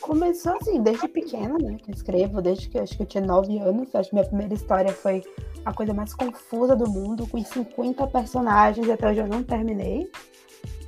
Começou 0.02 0.58
assim, 0.60 0.82
desde 0.82 1.08
pequena, 1.08 1.56
né? 1.60 1.78
Que 1.84 1.92
eu 1.92 1.94
escrevo, 1.94 2.42
desde 2.42 2.68
que 2.68 2.80
eu 2.80 2.82
acho 2.82 2.98
que 2.98 3.04
eu 3.04 3.06
tinha 3.06 3.24
9 3.24 3.60
anos. 3.60 3.94
Acho 3.94 4.10
que 4.10 4.16
minha 4.16 4.26
primeira 4.26 4.56
história 4.56 4.92
foi 4.92 5.22
a 5.64 5.72
coisa 5.72 5.94
mais 5.94 6.16
confusa 6.16 6.76
do 6.76 6.90
mundo, 6.90 7.28
com 7.28 7.44
50 7.44 8.08
personagens, 8.08 8.88
e 8.88 8.92
até 8.92 9.08
hoje 9.08 9.20
eu 9.20 9.28
não 9.28 9.44
terminei. 9.44 10.10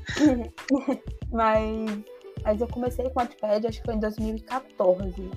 mas, 1.31 1.99
mas 2.43 2.61
eu 2.61 2.67
comecei 2.67 3.05
com 3.05 3.19
o 3.19 3.23
Wattpad, 3.23 3.67
acho 3.67 3.79
que 3.79 3.85
foi 3.85 3.95
em 3.95 3.99
2014. 3.99 5.29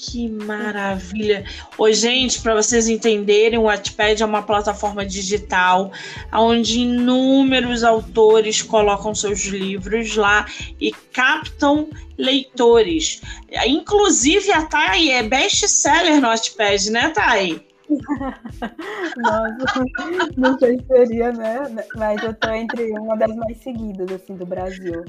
Que 0.00 0.28
maravilha! 0.28 1.44
Oi, 1.76 1.92
gente, 1.92 2.40
para 2.40 2.54
vocês 2.54 2.88
entenderem, 2.88 3.58
o 3.58 3.64
Wattpad 3.64 4.22
é 4.22 4.24
uma 4.24 4.42
plataforma 4.42 5.04
digital 5.04 5.90
onde 6.32 6.78
inúmeros 6.78 7.82
autores 7.82 8.62
colocam 8.62 9.12
seus 9.12 9.46
livros 9.46 10.14
lá 10.14 10.46
e 10.80 10.92
captam 11.12 11.88
leitores. 12.16 13.20
Inclusive, 13.66 14.52
a 14.52 14.66
Thay 14.66 15.10
é 15.10 15.24
best-seller 15.24 16.20
no 16.20 16.28
Wattpad, 16.28 16.90
né, 16.92 17.08
Thay? 17.08 17.67
Nossa, 19.16 19.84
não 20.36 20.58
sei 20.58 20.78
se 20.78 20.86
seria, 20.86 21.32
né? 21.32 21.86
Mas 21.96 22.22
eu 22.22 22.34
tô 22.34 22.50
entre 22.50 22.92
uma 22.98 23.16
das 23.16 23.34
mais 23.34 23.56
seguidas, 23.58 24.10
assim, 24.12 24.36
do 24.36 24.46
Brasil. 24.46 25.04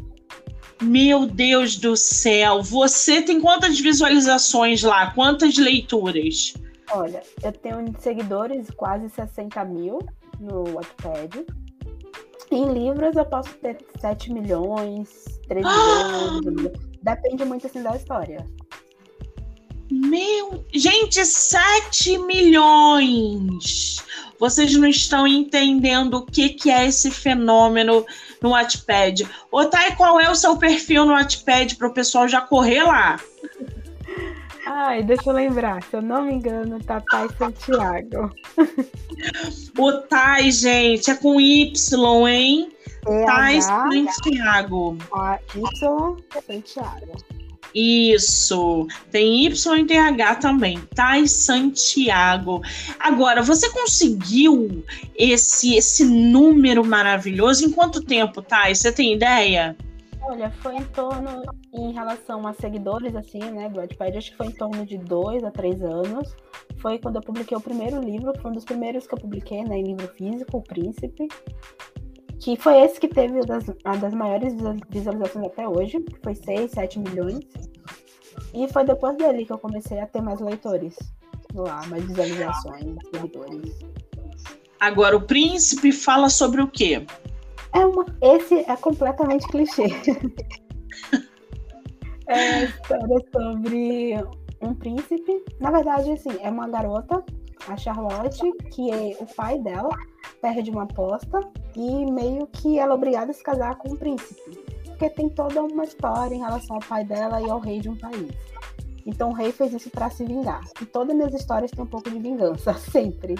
Meu 0.81 1.25
Deus 1.25 1.75
do 1.75 1.97
céu, 1.97 2.63
você 2.63 3.21
tem 3.21 3.41
quantas 3.41 3.79
visualizações 3.79 4.81
lá? 4.81 5.11
Quantas 5.11 5.57
leituras? 5.57 6.53
Olha, 6.91 7.21
eu 7.43 7.51
tenho 7.51 7.93
seguidores 7.99 8.69
quase 8.71 9.09
60 9.09 9.63
mil 9.65 9.99
no 10.39 10.63
Wattpad. 10.73 11.45
Em 12.49 12.71
livros 12.73 13.15
eu 13.15 13.25
posso 13.25 13.53
ter 13.55 13.77
7 13.99 14.33
milhões, 14.33 15.25
3 15.47 15.65
ah! 15.65 16.39
milhões. 16.43 16.71
Depende 17.03 17.45
muito 17.45 17.67
assim 17.67 17.83
da 17.83 17.95
história. 17.95 18.45
Meu, 19.89 20.63
gente, 20.71 21.25
7 21.25 22.17
milhões! 22.19 24.03
Vocês 24.39 24.73
não 24.75 24.87
estão 24.87 25.27
entendendo 25.27 26.15
o 26.15 26.25
que, 26.25 26.49
que 26.49 26.69
é 26.69 26.87
esse 26.87 27.11
fenômeno 27.11 28.05
no 28.41 28.51
Wattpad. 28.51 29.27
Ô, 29.51 29.65
Thay, 29.65 29.95
qual 29.95 30.19
é 30.19 30.29
o 30.29 30.35
seu 30.35 30.55
perfil 30.57 31.05
no 31.05 31.13
Wattpad 31.13 31.75
para 31.75 31.87
o 31.87 31.93
pessoal 31.93 32.27
já 32.27 32.39
correr 32.39 32.83
lá? 32.83 33.19
Ai, 34.65 35.03
deixa 35.03 35.29
eu 35.29 35.33
lembrar, 35.33 35.81
se 35.83 35.95
eu 35.95 36.01
não 36.01 36.21
me 36.21 36.33
engano, 36.33 36.79
tá 36.83 37.01
Thay 37.01 37.27
Santiago. 37.37 38.31
O 39.77 39.91
Thay, 39.93 40.51
gente, 40.51 41.09
é 41.09 41.15
com 41.15 41.41
Y, 41.41 42.27
hein? 42.27 42.71
É 43.07 43.25
Thay 43.25 43.61
Santiago. 43.61 44.97
A 45.11 45.39
Y 45.55 46.17
Santiago. 46.45 47.38
Isso, 47.73 48.87
tem 49.11 49.45
Y 49.45 49.79
e 49.79 49.85
TH 49.85 50.35
também, 50.35 50.79
Thais 50.95 51.31
Santiago. 51.31 52.61
Agora, 52.99 53.41
você 53.41 53.69
conseguiu 53.69 54.83
esse 55.15 55.75
esse 55.75 56.03
número 56.05 56.83
maravilhoso 56.83 57.65
em 57.65 57.71
quanto 57.71 58.01
tempo, 58.01 58.41
Thais? 58.41 58.79
Você 58.79 58.91
tem 58.91 59.13
ideia? 59.13 59.75
Olha, 60.21 60.51
foi 60.51 60.75
em 60.75 60.83
torno, 60.85 61.41
em 61.73 61.91
relação 61.91 62.45
a 62.45 62.53
seguidores, 62.53 63.15
assim, 63.15 63.39
né, 63.39 63.71
Wattpad, 63.73 64.17
acho 64.17 64.31
que 64.31 64.37
foi 64.37 64.47
em 64.47 64.51
torno 64.51 64.85
de 64.85 64.97
dois 64.97 65.43
a 65.43 65.49
três 65.49 65.81
anos. 65.81 66.35
Foi 66.77 66.99
quando 66.99 67.15
eu 67.15 67.21
publiquei 67.21 67.57
o 67.57 67.61
primeiro 67.61 68.01
livro, 68.01 68.31
foi 68.39 68.51
um 68.51 68.53
dos 68.53 68.65
primeiros 68.65 69.07
que 69.07 69.13
eu 69.13 69.17
publiquei, 69.17 69.63
né, 69.63 69.77
em 69.77 69.83
livro 69.83 70.07
físico, 70.09 70.57
O 70.57 70.61
Príncipe. 70.61 71.27
Que 72.39 72.55
foi 72.55 72.79
esse 72.81 72.99
que 72.99 73.07
teve 73.07 73.41
das, 73.41 73.65
uma 73.85 73.97
das 73.97 74.13
maiores 74.13 74.53
visualizações 74.89 75.45
até 75.45 75.67
hoje, 75.67 75.99
que 75.99 76.17
foi 76.19 76.35
6, 76.35 76.71
7 76.71 76.99
milhões. 76.99 77.39
E 78.53 78.67
foi 78.71 78.85
depois 78.85 79.17
dele 79.17 79.45
que 79.45 79.51
eu 79.51 79.57
comecei 79.57 79.99
a 79.99 80.07
ter 80.07 80.21
mais 80.21 80.39
leitores 80.39 80.95
lá, 81.53 81.85
mais 81.87 82.03
visualizações, 82.05 82.95
seguidores. 83.13 83.79
Agora, 84.79 85.17
o 85.17 85.21
príncipe 85.21 85.91
fala 85.91 86.29
sobre 86.29 86.61
o 86.61 86.67
quê? 86.67 87.05
É 87.73 87.85
uma, 87.85 88.05
esse 88.21 88.55
é 88.55 88.75
completamente 88.77 89.45
clichê. 89.47 89.87
é 92.27 92.33
a 92.33 92.63
história 92.63 93.25
sobre 93.31 94.13
um 94.61 94.73
príncipe. 94.73 95.43
Na 95.59 95.71
verdade, 95.71 96.11
assim, 96.11 96.37
é 96.41 96.49
uma 96.49 96.67
garota, 96.69 97.23
a 97.67 97.75
Charlotte, 97.75 98.51
que 98.71 98.91
é 98.91 99.17
o 99.19 99.25
pai 99.35 99.59
dela 99.59 99.89
perde 100.41 100.69
uma 100.69 100.83
aposta 100.83 101.39
e 101.75 102.11
meio 102.11 102.47
que 102.47 102.79
ela 102.79 102.93
é 102.93 102.95
obrigada 102.95 103.31
a 103.31 103.33
se 103.33 103.43
casar 103.43 103.75
com 103.77 103.93
um 103.93 103.95
príncipe. 103.95 104.39
Porque 104.85 105.09
tem 105.09 105.29
toda 105.29 105.63
uma 105.63 105.83
história 105.83 106.35
em 106.35 106.39
relação 106.39 106.75
ao 106.75 106.81
pai 106.81 107.05
dela 107.05 107.41
e 107.41 107.49
ao 107.49 107.59
rei 107.59 107.79
de 107.79 107.89
um 107.89 107.95
país. 107.95 108.31
Então 109.05 109.29
o 109.29 109.33
rei 109.33 109.51
fez 109.51 109.73
isso 109.73 109.89
para 109.89 110.09
se 110.09 110.25
vingar. 110.25 110.61
E 110.81 110.85
todas 110.85 111.11
as 111.11 111.15
minhas 111.15 111.33
histórias 111.33 111.71
têm 111.71 111.83
um 111.83 111.87
pouco 111.87 112.09
de 112.09 112.19
vingança, 112.19 112.73
sempre. 112.91 113.35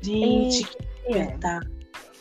Gente, 0.00 0.62
e, 0.62 1.12
que 1.12 1.18
é. 1.18 1.38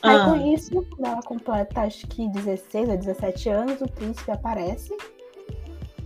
Aí 0.03 0.15
ah. 0.17 0.25
com 0.25 0.53
isso, 0.53 0.71
quando 0.71 1.05
ela 1.05 1.21
completa 1.21 1.81
acho 1.81 2.07
que 2.07 2.27
16 2.29 2.89
ou 2.89 2.97
17 2.97 3.50
anos, 3.50 3.81
o 3.81 3.88
príncipe 3.88 4.31
aparece, 4.31 4.95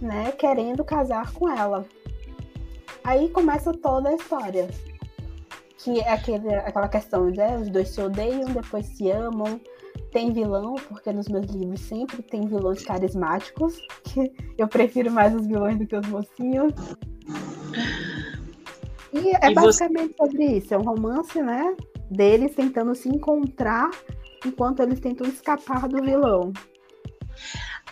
né, 0.02 0.32
querendo 0.34 0.84
casar 0.84 1.32
com 1.34 1.50
ela. 1.50 1.86
Aí 3.04 3.30
começa 3.30 3.72
toda 3.74 4.10
a 4.10 4.16
história. 4.16 4.68
Que 5.86 6.00
é 6.00 6.12
aquele, 6.12 6.54
aquela 6.54 6.90
questão, 6.90 7.30
né? 7.30 7.58
Os 7.58 7.70
dois 7.70 7.90
se 7.90 8.02
odeiam, 8.02 8.46
depois 8.46 8.88
se 8.88 9.10
amam. 9.12 9.62
Tem 10.12 10.34
vilão, 10.34 10.76
porque 10.90 11.14
nos 11.14 11.28
meus 11.28 11.46
livros 11.46 11.80
sempre 11.82 12.22
tem 12.24 12.48
vilões 12.48 12.84
carismáticos. 12.84 13.80
Que 14.04 14.34
eu 14.58 14.68
prefiro 14.68 15.12
mais 15.12 15.34
os 15.36 15.46
vilões 15.46 15.78
do 15.78 15.86
que 15.86 15.96
os 15.96 16.08
mocinhos. 16.08 16.74
E 19.14 19.30
é 19.30 19.52
e 19.52 19.54
basicamente 19.54 20.16
você... 20.18 20.26
sobre 20.26 20.46
isso. 20.58 20.74
É 20.74 20.78
um 20.78 20.82
romance, 20.82 21.40
né? 21.40 21.76
deles 22.10 22.54
tentando 22.56 22.94
se 22.96 23.10
encontrar 23.10 23.90
enquanto 24.46 24.82
eles 24.82 25.00
tentam 25.00 25.28
escapar 25.28 25.88
do 25.88 26.04
vilão. 26.04 26.54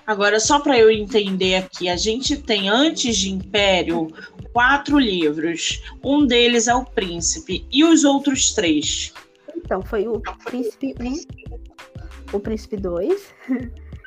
Agora, 0.05 0.39
só 0.39 0.59
para 0.59 0.77
eu 0.77 0.91
entender 0.91 1.55
aqui, 1.55 1.87
a 1.87 1.95
gente 1.95 2.37
tem 2.37 2.67
antes 2.67 3.15
de 3.17 3.31
Império 3.31 4.07
quatro 4.53 4.97
livros. 4.97 5.81
Um 6.03 6.25
deles 6.25 6.67
é 6.67 6.75
o 6.75 6.85
Príncipe. 6.85 7.65
E 7.71 7.83
os 7.83 8.03
outros 8.03 8.53
três? 8.53 9.11
Então, 9.57 9.81
foi 9.81 10.07
o 10.07 10.21
Príncipe 10.45 10.93
1, 10.99 12.35
o 12.35 12.39
Príncipe 12.39 12.77
2. 12.77 13.33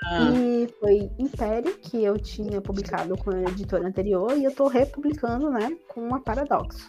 Ah. 0.09 0.31
E 0.33 0.69
foi 0.79 1.11
Império, 1.19 1.76
que 1.79 2.05
eu 2.05 2.17
tinha 2.17 2.61
publicado 2.61 3.17
com 3.17 3.31
a 3.31 3.43
editora 3.43 3.88
anterior, 3.88 4.38
e 4.38 4.45
eu 4.45 4.50
estou 4.50 4.69
republicando, 4.69 5.50
né, 5.50 5.76
com 5.88 6.15
a 6.15 6.21
Paradoxo. 6.21 6.88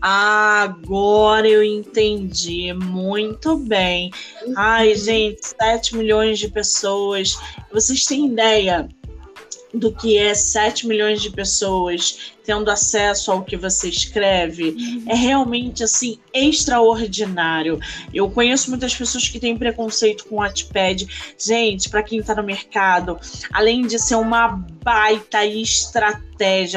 Agora 0.00 1.46
eu 1.46 1.62
entendi. 1.62 2.72
Muito 2.72 3.58
bem. 3.58 4.10
Ai, 4.56 4.94
gente, 4.94 5.46
7 5.46 5.96
milhões 5.96 6.38
de 6.38 6.48
pessoas. 6.48 7.38
Vocês 7.70 8.06
têm 8.06 8.28
ideia 8.28 8.88
do 9.72 9.92
que 9.92 10.16
é 10.16 10.34
7 10.34 10.86
milhões 10.86 11.22
de 11.22 11.30
pessoas 11.30 12.32
tendo 12.50 12.68
acesso 12.68 13.30
ao 13.30 13.44
que 13.44 13.56
você 13.56 13.88
escreve 13.88 14.74
é 15.06 15.14
realmente 15.14 15.84
assim 15.84 16.18
extraordinário. 16.34 17.78
Eu 18.12 18.28
conheço 18.28 18.70
muitas 18.70 18.92
pessoas 18.92 19.28
que 19.28 19.38
têm 19.38 19.56
preconceito 19.56 20.24
com 20.24 20.34
o 20.34 20.38
Wattpad. 20.38 21.06
Gente, 21.38 21.88
para 21.88 22.02
quem 22.02 22.18
está 22.18 22.34
no 22.34 22.42
mercado, 22.42 23.20
além 23.52 23.86
de 23.86 24.00
ser 24.00 24.16
uma 24.16 24.48
baita 24.82 25.46
estratégia 25.46 26.30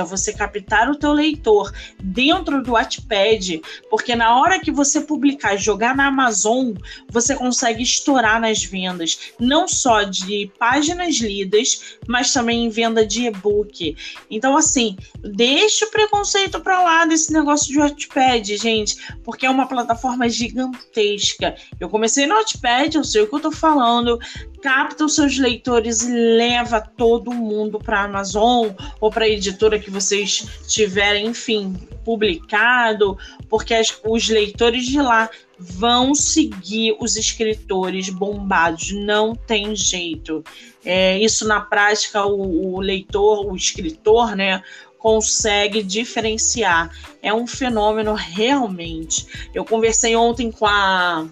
você 0.04 0.34
captar 0.34 0.90
o 0.90 0.96
teu 0.96 1.14
leitor 1.14 1.72
dentro 2.02 2.62
do 2.62 2.74
Wattpad, 2.74 3.62
porque 3.90 4.14
na 4.14 4.38
hora 4.38 4.60
que 4.60 4.70
você 4.70 5.00
publicar 5.00 5.56
e 5.56 5.58
jogar 5.58 5.96
na 5.96 6.08
Amazon, 6.08 6.74
você 7.10 7.34
consegue 7.34 7.82
estourar 7.82 8.42
nas 8.42 8.62
vendas, 8.62 9.34
não 9.40 9.66
só 9.66 10.04
de 10.04 10.52
páginas 10.60 11.16
lidas, 11.16 11.98
mas 12.06 12.34
também 12.34 12.66
em 12.66 12.70
venda 12.70 13.06
de 13.06 13.26
e-book. 13.28 13.96
Então 14.30 14.58
assim, 14.58 14.98
de 15.24 15.63
deixa 15.64 15.86
o 15.86 15.92
preconceito 15.92 16.60
para 16.60 16.84
lá 16.84 17.06
desse 17.06 17.32
negócio 17.32 17.72
de 17.72 17.80
Wattpad, 17.80 18.58
gente, 18.58 18.98
porque 19.24 19.46
é 19.46 19.50
uma 19.50 19.66
plataforma 19.66 20.28
gigantesca. 20.28 21.56
Eu 21.80 21.88
comecei 21.88 22.28
no 22.28 22.36
Wattpad, 22.36 22.98
eu 22.98 23.04
sei 23.04 23.22
o 23.22 23.28
que 23.28 23.36
eu 23.36 23.40
tô 23.40 23.52
falando, 23.52 24.20
capta 24.62 25.06
os 25.06 25.16
seus 25.16 25.38
leitores 25.38 26.02
e 26.02 26.12
leva 26.12 26.82
todo 26.82 27.32
mundo 27.32 27.80
para 27.80 28.02
a 28.02 28.04
Amazon 28.04 28.72
ou 29.00 29.10
para 29.10 29.24
a 29.24 29.30
editora 29.30 29.80
que 29.80 29.90
vocês 29.90 30.46
tiverem, 30.68 31.28
enfim, 31.28 31.74
publicado, 32.04 33.18
porque 33.50 33.74
as, 33.74 33.98
os 34.04 34.28
leitores 34.28 34.86
de 34.86 35.02
lá 35.02 35.30
vão 35.58 36.14
seguir 36.14 36.98
os 37.00 37.16
escritores 37.16 38.10
bombados, 38.10 38.92
não 38.92 39.34
tem 39.34 39.74
jeito. 39.74 40.44
É, 40.84 41.18
isso 41.20 41.48
na 41.48 41.62
prática, 41.62 42.26
o, 42.26 42.76
o 42.76 42.82
leitor, 42.82 43.46
o 43.46 43.56
escritor, 43.56 44.36
né, 44.36 44.62
consegue 45.04 45.84
diferenciar. 45.84 46.90
É 47.22 47.34
um 47.34 47.46
fenômeno 47.46 48.14
realmente. 48.14 49.50
Eu 49.54 49.66
conversei 49.66 50.16
ontem 50.16 50.50
com 50.50 50.66
a, 50.66 51.28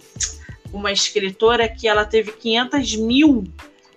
uma 0.73 0.91
escritora 0.91 1.69
que 1.69 1.87
ela 1.87 2.03
teve 2.03 2.33
500 2.33 2.97
mil 2.97 3.45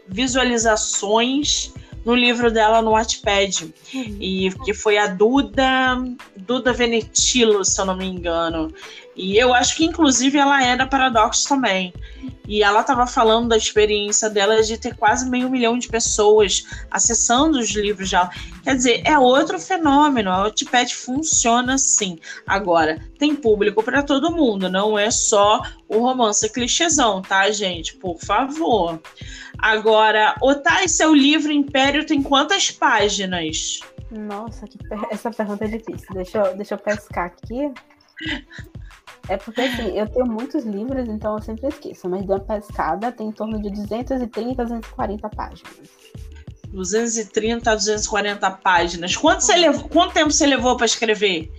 visualizações 0.06 1.72
no 2.04 2.14
livro 2.14 2.52
dela 2.52 2.80
no 2.80 2.92
Wattpad. 2.92 3.74
Uhum. 3.92 4.16
E 4.20 4.52
que 4.64 4.72
foi 4.72 4.96
a 4.96 5.08
Duda, 5.08 6.00
Duda 6.36 6.72
Venetilo, 6.72 7.64
se 7.64 7.80
eu 7.80 7.84
não 7.84 7.96
me 7.96 8.06
engano. 8.06 8.72
E 9.16 9.36
eu 9.36 9.54
acho 9.54 9.76
que, 9.76 9.84
inclusive, 9.84 10.36
ela 10.38 10.62
é 10.62 10.76
da 10.76 10.86
Paradox 10.86 11.44
também. 11.44 11.92
E 12.46 12.62
ela 12.62 12.80
estava 12.80 13.06
falando 13.06 13.48
da 13.48 13.56
experiência 13.56 14.28
dela 14.28 14.62
de 14.62 14.76
ter 14.76 14.96
quase 14.96 15.28
meio 15.28 15.48
milhão 15.48 15.78
de 15.78 15.88
pessoas 15.88 16.64
acessando 16.90 17.58
os 17.58 17.70
livros 17.70 18.10
dela. 18.10 18.28
Quer 18.62 18.74
dizer, 18.74 19.02
é 19.04 19.18
outro 19.18 19.58
fenômeno. 19.58 20.30
A 20.30 20.42
Wattpad 20.42 20.94
funciona 20.94 21.74
assim. 21.74 22.18
Agora, 22.46 23.00
tem 23.18 23.34
público 23.34 23.82
para 23.82 24.02
todo 24.02 24.34
mundo, 24.34 24.68
não 24.68 24.98
é 24.98 25.10
só 25.10 25.62
o 25.88 25.98
romance 25.98 26.50
clichêzão, 26.52 27.22
tá, 27.22 27.50
gente? 27.50 27.96
Por 27.96 28.18
favor. 28.18 29.00
Agora, 29.58 30.34
Otai, 30.42 30.88
seu 30.88 31.14
livro 31.14 31.52
Império 31.52 32.04
tem 32.04 32.22
quantas 32.22 32.70
páginas? 32.70 33.80
Nossa, 34.10 34.66
essa 35.10 35.30
pergunta 35.30 35.64
é 35.64 35.68
difícil. 35.68 36.14
Deixa 36.14 36.38
eu, 36.38 36.56
deixa 36.56 36.74
eu 36.74 36.78
pescar 36.78 37.26
aqui. 37.26 37.72
É 39.28 39.36
porque 39.36 39.62
assim, 39.62 39.98
eu 39.98 40.06
tenho 40.06 40.26
muitos 40.26 40.64
livros, 40.64 41.08
então 41.08 41.36
eu 41.36 41.42
sempre 41.42 41.68
esqueço, 41.68 42.08
mas 42.08 42.26
da 42.26 42.38
pescada 42.38 43.10
tem 43.10 43.28
em 43.28 43.32
torno 43.32 43.60
de 43.60 43.70
230 43.70 44.62
a 44.62 44.64
240 44.64 45.28
páginas. 45.30 45.88
230 46.68 47.70
a 47.70 47.74
240 47.74 48.50
páginas. 48.50 49.16
Quanto, 49.16 49.40
você 49.40 49.56
levou, 49.56 49.88
quanto 49.88 50.12
tempo 50.12 50.30
você 50.30 50.46
levou 50.46 50.76
para 50.76 50.86
escrever? 50.86 51.50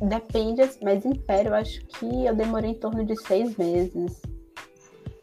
Depende, 0.00 0.62
mas 0.82 1.04
Império, 1.04 1.50
eu 1.50 1.54
acho 1.54 1.84
que 1.86 2.26
eu 2.26 2.34
demorei 2.34 2.70
em 2.70 2.74
torno 2.74 3.04
de 3.04 3.14
seis 3.22 3.56
meses. 3.56 4.20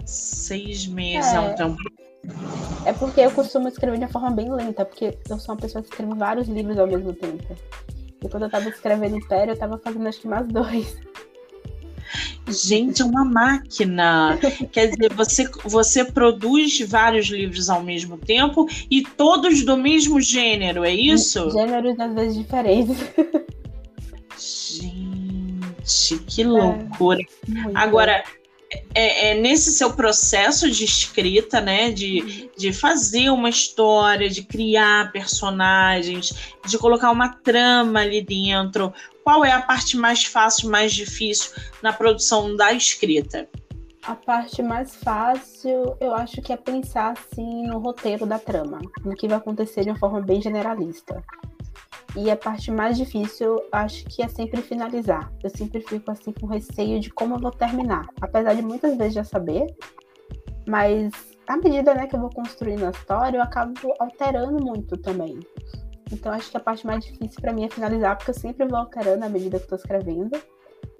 Seis 0.05 0.87
meses 0.87 1.33
é 1.33 1.39
um 1.39 1.55
tempo. 1.55 1.77
É 2.85 2.93
porque 2.93 3.21
eu 3.21 3.31
costumo 3.31 3.67
escrever 3.67 3.97
de 3.97 4.05
uma 4.05 4.11
forma 4.11 4.31
bem 4.31 4.51
lenta, 4.51 4.85
porque 4.85 5.17
eu 5.29 5.39
sou 5.39 5.55
uma 5.55 5.61
pessoa 5.61 5.81
que 5.81 5.89
escreve 5.89 6.13
vários 6.15 6.47
livros 6.47 6.77
ao 6.77 6.87
mesmo 6.87 7.13
tempo. 7.13 7.55
E 8.23 8.27
quando 8.27 8.43
eu 8.43 8.49
tava 8.49 8.69
escrevendo 8.69 9.15
Império, 9.17 9.53
eu 9.53 9.57
tava 9.57 9.77
fazendo 9.77 10.07
acho 10.07 10.21
que 10.21 10.27
mais 10.27 10.47
dois. 10.47 10.97
Gente, 12.47 13.01
é 13.01 13.05
uma 13.05 13.23
máquina. 13.23 14.37
Quer 14.71 14.87
dizer, 14.87 15.13
você, 15.13 15.49
você 15.63 16.03
produz 16.03 16.79
vários 16.81 17.27
livros 17.27 17.69
ao 17.69 17.83
mesmo 17.83 18.17
tempo 18.17 18.67
e 18.89 19.03
todos 19.03 19.63
do 19.63 19.77
mesmo 19.77 20.19
gênero, 20.19 20.83
é 20.83 20.93
isso? 20.93 21.51
Gêneros 21.51 21.99
às 21.99 22.13
vezes 22.13 22.37
diferentes. 22.37 22.97
Gente, 24.37 26.19
que 26.25 26.43
loucura. 26.43 27.19
É, 27.21 27.71
Agora, 27.75 28.23
é, 28.93 29.31
é, 29.31 29.33
nesse 29.35 29.71
seu 29.71 29.93
processo 29.93 30.69
de 30.69 30.83
escrita, 30.83 31.59
né? 31.59 31.91
De, 31.91 32.49
de 32.57 32.73
fazer 32.73 33.29
uma 33.29 33.49
história, 33.49 34.29
de 34.29 34.43
criar 34.43 35.11
personagens, 35.11 36.33
de 36.65 36.77
colocar 36.77 37.11
uma 37.11 37.29
trama 37.29 38.01
ali 38.01 38.21
dentro. 38.21 38.93
Qual 39.23 39.43
é 39.43 39.51
a 39.51 39.61
parte 39.61 39.97
mais 39.97 40.23
fácil, 40.23 40.69
mais 40.69 40.93
difícil 40.93 41.51
na 41.81 41.93
produção 41.93 42.55
da 42.55 42.71
escrita? 42.73 43.47
A 44.03 44.15
parte 44.15 44.61
mais 44.61 44.95
fácil, 44.95 45.95
eu 45.99 46.15
acho 46.15 46.41
que 46.41 46.53
é 46.53 46.57
pensar 46.57 47.11
assim 47.11 47.67
no 47.67 47.79
roteiro 47.79 48.25
da 48.25 48.39
trama, 48.39 48.79
no 49.03 49.15
que 49.15 49.27
vai 49.27 49.37
acontecer 49.37 49.83
de 49.83 49.89
uma 49.89 49.99
forma 49.99 50.21
bem 50.21 50.41
generalista. 50.41 51.23
E 52.15 52.31
a 52.31 52.35
parte 52.35 52.71
mais 52.71 52.97
difícil, 52.97 53.61
acho 53.71 54.03
que 54.05 54.23
é 54.23 54.27
sempre 54.27 54.61
finalizar. 54.61 55.31
Eu 55.43 55.49
sempre 55.49 55.81
fico 55.81 56.09
assim 56.09 56.31
com 56.31 56.47
receio 56.47 56.99
de 56.99 57.11
como 57.11 57.35
eu 57.35 57.39
vou 57.39 57.51
terminar. 57.51 58.07
Apesar 58.19 58.55
de 58.55 58.61
muitas 58.61 58.97
vezes 58.97 59.13
já 59.13 59.23
saber, 59.23 59.67
mas 60.67 61.11
à 61.47 61.57
medida 61.57 61.93
né, 61.93 62.07
que 62.07 62.15
eu 62.15 62.19
vou 62.19 62.29
construindo 62.29 62.85
a 62.85 62.89
história, 62.89 63.37
eu 63.37 63.43
acabo 63.43 63.93
alterando 63.99 64.63
muito 64.63 64.97
também. 64.97 65.39
Então 66.11 66.31
acho 66.31 66.49
que 66.49 66.57
a 66.57 66.59
parte 66.59 66.85
mais 66.85 67.05
difícil 67.05 67.39
para 67.39 67.53
mim 67.53 67.65
é 67.65 67.69
finalizar, 67.69 68.17
porque 68.17 68.31
eu 68.31 68.35
sempre 68.35 68.67
vou 68.67 68.77
alterando 68.77 69.25
à 69.25 69.29
medida 69.29 69.57
que 69.57 69.65
estou 69.65 69.77
escrevendo. 69.77 70.31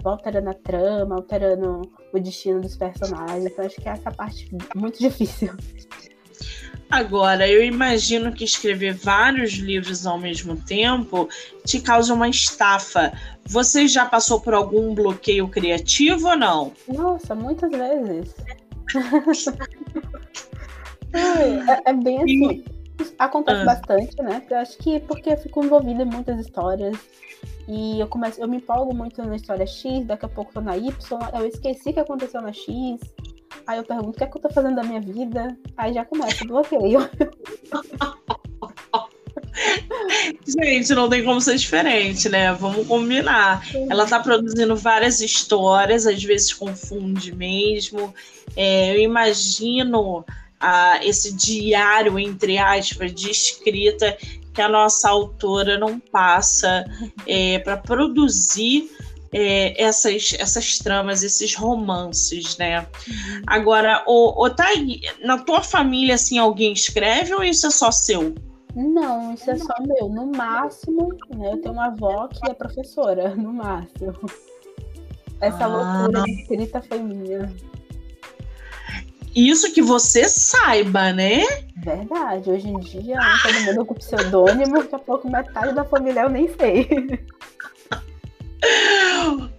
Vou 0.04 0.14
alterando 0.14 0.50
a 0.50 0.54
trama, 0.54 1.16
alterando 1.16 1.82
o 2.14 2.20
destino 2.20 2.62
dos 2.62 2.78
personagens. 2.78 3.46
Então 3.46 3.66
acho 3.66 3.82
que 3.82 3.90
é 3.90 3.94
essa 3.94 4.12
parte 4.12 4.50
muito 4.76 4.98
difícil. 5.02 5.54
Agora, 6.90 7.48
eu 7.48 7.64
imagino 7.64 8.34
que 8.34 8.44
escrever 8.44 8.96
vários 8.96 9.54
livros 9.54 10.08
ao 10.08 10.18
mesmo 10.18 10.56
tempo 10.56 11.30
te 11.64 11.80
causa 11.80 12.14
uma 12.14 12.28
estafa. 12.28 13.14
Você 13.46 13.88
já 13.88 14.06
passou 14.06 14.42
por 14.42 14.56
algum 14.56 14.96
bloqueio 14.96 15.48
criativo 15.48 16.30
ou 16.30 16.36
não? 16.36 16.74
Nossa, 16.88 17.36
muitas 17.36 17.70
vezes. 17.70 18.36
é, 21.14 21.90
é, 21.90 21.94
bem 21.94 22.24
assim. 22.24 22.66
Acontece 23.20 23.62
ah. 23.62 23.66
bastante, 23.66 24.16
né? 24.24 24.44
Eu 24.50 24.58
acho 24.58 24.76
que 24.80 25.00
porque 25.02 25.30
eu 25.30 25.38
fico 25.38 25.64
envolvida 25.64 26.02
em 26.02 26.08
muitas 26.08 26.40
histórias. 26.40 26.98
E 27.68 28.00
eu 28.00 28.08
começo, 28.08 28.42
eu 28.42 28.48
me 28.48 28.58
empolgo 28.58 28.96
muito 28.96 29.24
na 29.24 29.36
história 29.36 29.68
X, 29.68 30.06
daqui 30.06 30.26
a 30.26 30.30
pouco 30.30 30.52
tô 30.52 30.60
na 30.60 30.76
Y, 30.76 30.92
eu 31.36 31.46
esqueci 31.46 31.94
que 31.94 32.00
aconteceu 32.00 32.42
na 32.42 32.52
X. 32.52 33.00
Aí 33.66 33.78
eu 33.78 33.84
pergunto 33.84 34.10
o 34.10 34.14
que 34.14 34.24
é 34.24 34.28
que 34.28 34.38
eu 34.38 34.42
tô 34.42 34.50
fazendo 34.50 34.76
da 34.76 34.84
minha 34.84 35.02
vida. 35.02 35.58
Aí 35.78 35.94
já 35.94 36.06
começa 36.06 36.44
o 36.44 36.48
bloqueio. 36.48 37.10
Gente, 40.48 40.94
não 40.94 41.10
tem 41.10 41.24
como 41.24 41.40
ser 41.42 41.58
diferente, 41.58 42.30
né? 42.30 42.54
Vamos 42.54 42.88
combinar. 42.88 43.64
Ela 43.90 44.06
tá 44.06 44.20
produzindo 44.20 44.76
várias 44.76 45.22
histórias, 45.22 46.08
às 46.08 46.24
vezes 46.24 46.54
confunde 46.54 47.36
mesmo. 47.36 48.14
É, 48.56 48.96
eu 48.96 49.00
imagino 49.02 50.26
ah, 50.60 51.00
esse 51.04 51.34
diário, 51.34 52.18
entre 52.18 52.58
aspas, 52.58 53.14
de 53.14 53.30
escrita 53.30 54.18
que 54.54 54.62
a 54.62 54.70
nossa 54.70 55.10
autora 55.10 55.78
não 55.78 56.00
passa 56.00 56.86
é, 57.26 57.60
para 57.60 57.78
produzir 57.78 58.90
é, 59.32 59.82
essas, 59.82 60.36
essas 60.40 60.80
tramas, 60.80 61.24
esses 61.24 61.56
romances, 61.56 62.58
né? 62.58 62.82
Uhum. 62.82 63.42
Agora, 63.48 64.04
o, 64.08 64.44
o 64.44 64.50
Thay, 64.50 65.02
na 65.24 65.38
tua 65.38 65.62
família, 65.62 66.16
assim, 66.16 66.38
alguém 66.38 66.74
escreve 66.74 67.34
ou 67.34 67.44
isso 67.44 67.68
é 67.68 67.72
só 67.72 67.92
seu? 67.92 68.34
Não, 68.76 69.34
isso 69.34 69.50
é 69.50 69.58
só 69.58 69.74
meu. 69.82 70.10
No 70.10 70.28
máximo, 70.28 71.10
né, 71.36 71.54
eu 71.54 71.62
tenho 71.62 71.74
uma 71.74 71.88
avó 71.88 72.28
que 72.28 72.50
é 72.50 72.54
professora, 72.54 73.34
no 73.36 73.54
máximo. 73.54 74.14
Essa 75.42 75.66
ah. 75.66 75.68
loucura 75.68 76.24
de 76.24 76.32
escrita 76.32 76.82
foi 76.82 77.00
minha. 77.00 77.54
Isso 79.36 79.72
que 79.72 79.82
você 79.82 80.28
saiba, 80.28 81.14
né? 81.14 81.44
Verdade. 81.78 82.50
Hoje 82.50 82.68
em 82.68 82.80
dia, 82.80 83.18
todo 83.44 83.62
mundo 83.62 83.86
com 83.86 83.94
pseudônimo, 83.94 84.80
daqui 84.80 84.96
a 84.96 85.00
pouco 85.00 85.30
metade 85.30 85.74
da 85.74 85.86
família 85.86 86.22
eu 86.22 86.30
nem 86.30 86.48
sei. 86.56 86.88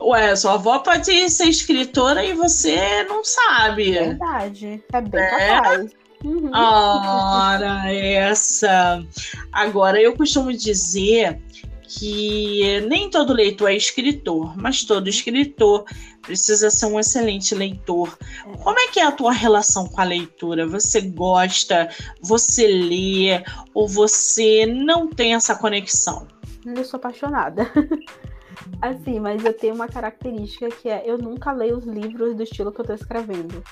Ué, 0.01 0.35
sua 0.35 0.55
avó 0.55 0.79
pode 0.79 1.29
ser 1.29 1.45
escritora 1.45 2.25
e 2.25 2.33
você 2.33 3.05
não 3.05 3.23
sabe. 3.23 3.93
Verdade, 3.93 4.83
é 4.93 5.01
bem 5.01 5.21
é? 5.21 5.49
capaz. 5.49 5.91
Uhum. 6.25 6.51
Ora, 6.55 7.93
essa. 7.93 9.05
Agora, 9.53 10.01
eu 10.01 10.15
costumo 10.17 10.53
dizer 10.53 11.41
que 11.89 12.81
nem 12.89 13.11
todo 13.11 13.33
leitor 13.33 13.71
é 13.71 13.75
escritor, 13.75 14.57
mas 14.57 14.85
todo 14.85 15.09
escritor 15.09 15.85
precisa 16.23 16.71
ser 16.71 16.87
um 16.87 17.01
excelente 17.01 17.55
leitor. 17.55 18.17
É. 18.47 18.57
Como 18.59 18.79
é 18.79 18.89
que 18.89 19.01
é 19.01 19.05
a 19.05 19.13
tua 19.13 19.33
relação 19.33 19.87
com 19.87 20.01
a 20.01 20.05
leitura? 20.05 20.67
Você 20.69 21.01
gosta, 21.01 21.89
você 22.23 22.67
lê 22.67 23.43
ou 23.75 23.89
você 23.89 24.67
não 24.67 25.09
tem 25.09 25.35
essa 25.35 25.55
conexão? 25.55 26.29
Eu 26.65 26.85
sou 26.85 26.99
apaixonada. 26.99 27.71
Assim, 28.81 29.21
mas 29.21 29.45
eu 29.45 29.53
tenho 29.53 29.75
uma 29.75 29.89
característica 29.89 30.69
que 30.69 30.89
é 30.89 31.03
eu 31.05 31.19
nunca 31.19 31.53
leio 31.53 31.79
os 31.79 31.85
livros 31.85 32.35
do 32.35 32.43
estilo 32.43 32.73
que 32.73 32.81
eu 32.81 32.85
tô 32.85 32.95
escrevendo. 32.95 33.63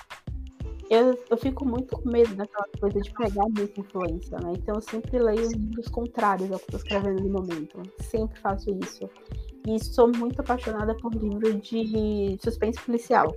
Eu, 0.90 1.18
eu 1.30 1.36
fico 1.36 1.66
muito 1.66 1.96
com 1.98 2.08
medo 2.08 2.34
daquela 2.34 2.66
coisa 2.80 3.00
de 3.00 3.12
pegar 3.12 3.44
muita 3.44 3.80
influência, 3.80 4.38
né? 4.38 4.52
Então 4.56 4.74
eu 4.76 4.80
sempre 4.80 5.18
leio 5.18 5.50
livros 5.50 5.88
contrários 5.88 6.50
ao 6.50 6.58
que 6.58 6.64
eu 6.64 6.70
tô 6.70 6.76
escrevendo 6.78 7.22
no 7.22 7.28
momento. 7.28 7.82
Sempre 8.00 8.40
faço 8.40 8.70
isso. 8.82 9.08
E 9.66 9.84
sou 9.84 10.10
muito 10.16 10.40
apaixonada 10.40 10.96
por 10.96 11.14
livros 11.14 11.60
de 11.60 12.38
suspense 12.42 12.80
policial. 12.80 13.34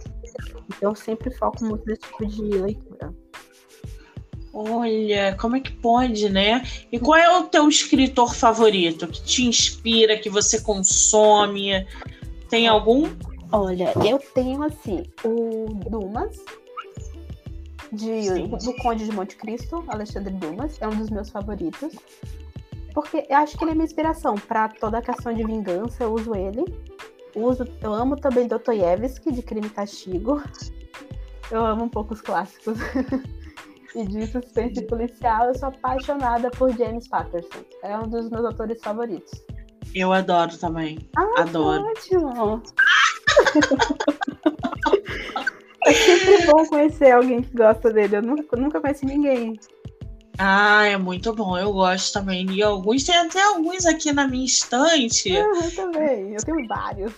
Então 0.70 0.92
eu 0.92 0.96
sempre 0.96 1.30
foco 1.32 1.66
muito 1.66 1.86
nesse 1.86 2.02
tipo 2.02 2.26
de 2.26 2.42
leitura. 2.42 3.14
Olha, 4.54 5.36
como 5.40 5.56
é 5.56 5.60
que 5.62 5.72
pode, 5.72 6.30
né? 6.30 6.64
E 6.92 7.00
qual 7.00 7.18
é 7.18 7.38
o 7.38 7.44
teu 7.44 7.70
escritor 7.70 8.36
favorito 8.36 9.08
que 9.08 9.24
te 9.24 9.46
inspira, 9.46 10.18
que 10.18 10.30
você 10.30 10.60
consome? 10.60 11.86
Tem 12.50 12.68
algum? 12.68 13.10
Olha, 13.52 13.94
eu 14.06 14.20
tenho 14.34 14.62
assim, 14.64 15.04
o 15.24 15.68
Dumas, 15.90 16.38
de, 17.92 18.48
do 18.48 18.76
Conde 18.82 19.06
de 19.06 19.12
Monte 19.12 19.36
Cristo, 19.38 19.84
Alexandre 19.88 20.34
Dumas, 20.34 20.78
é 20.82 20.88
um 20.88 20.96
dos 20.96 21.10
meus 21.10 21.30
favoritos. 21.30 21.94
Porque 22.94 23.26
eu 23.30 23.38
acho 23.38 23.58
que 23.58 23.64
ele 23.64 23.72
é 23.72 23.74
minha 23.74 23.86
inspiração 23.86 24.36
para 24.36 24.68
toda 24.68 24.98
a 24.98 25.02
questão 25.02 25.34
de 25.34 25.44
vingança, 25.46 26.04
eu 26.04 26.14
uso 26.14 26.36
ele. 26.36 26.66
Uso, 27.34 27.66
eu 27.82 27.94
amo 27.94 28.18
também 28.18 28.48
Dostoiévski, 28.48 29.32
de 29.32 29.42
Crime 29.42 29.68
e 29.68 29.70
Castigo. 29.70 30.42
Eu 31.50 31.66
amo 31.66 31.86
um 31.86 31.90
pouco 31.90 32.14
os 32.14 32.22
clássicos. 32.22 32.78
e 33.96 34.06
de 34.06 34.28
suspense 34.28 34.82
policial, 34.84 35.48
eu 35.48 35.56
sou 35.56 35.70
apaixonada 35.70 36.50
por 36.52 36.76
James 36.78 37.08
Patterson. 37.08 37.64
É 37.84 37.98
um 37.98 38.08
dos 38.08 38.30
meus 38.30 38.46
autores 38.46 38.82
favoritos. 38.82 39.32
Eu 39.94 40.14
adoro 40.14 40.58
também. 40.58 41.10
Ah, 41.18 41.42
adoro. 41.42 41.84
Ótimo. 41.84 42.62
é 45.86 45.94
sempre 45.94 46.46
bom 46.48 46.66
conhecer 46.66 47.12
alguém 47.12 47.42
que 47.42 47.56
gosta 47.56 47.92
dele. 47.92 48.18
Eu 48.18 48.22
nunca, 48.22 48.56
nunca 48.56 48.80
conheci 48.80 49.06
ninguém. 49.06 49.60
Ah, 50.38 50.86
é 50.86 50.98
muito 50.98 51.34
bom. 51.34 51.58
Eu 51.58 51.74
gosto 51.74 52.14
também. 52.14 52.50
E 52.52 52.64
alguns, 52.64 53.04
tem 53.04 53.18
até 53.18 53.44
alguns 53.44 53.86
aqui 53.86 54.14
na 54.14 54.28
minha 54.28 54.46
estante. 54.46 55.36
Ah, 55.36 55.50
eu 55.64 55.76
também. 55.76 56.34
Eu 56.34 56.44
tenho 56.44 56.68
vários. 56.68 57.14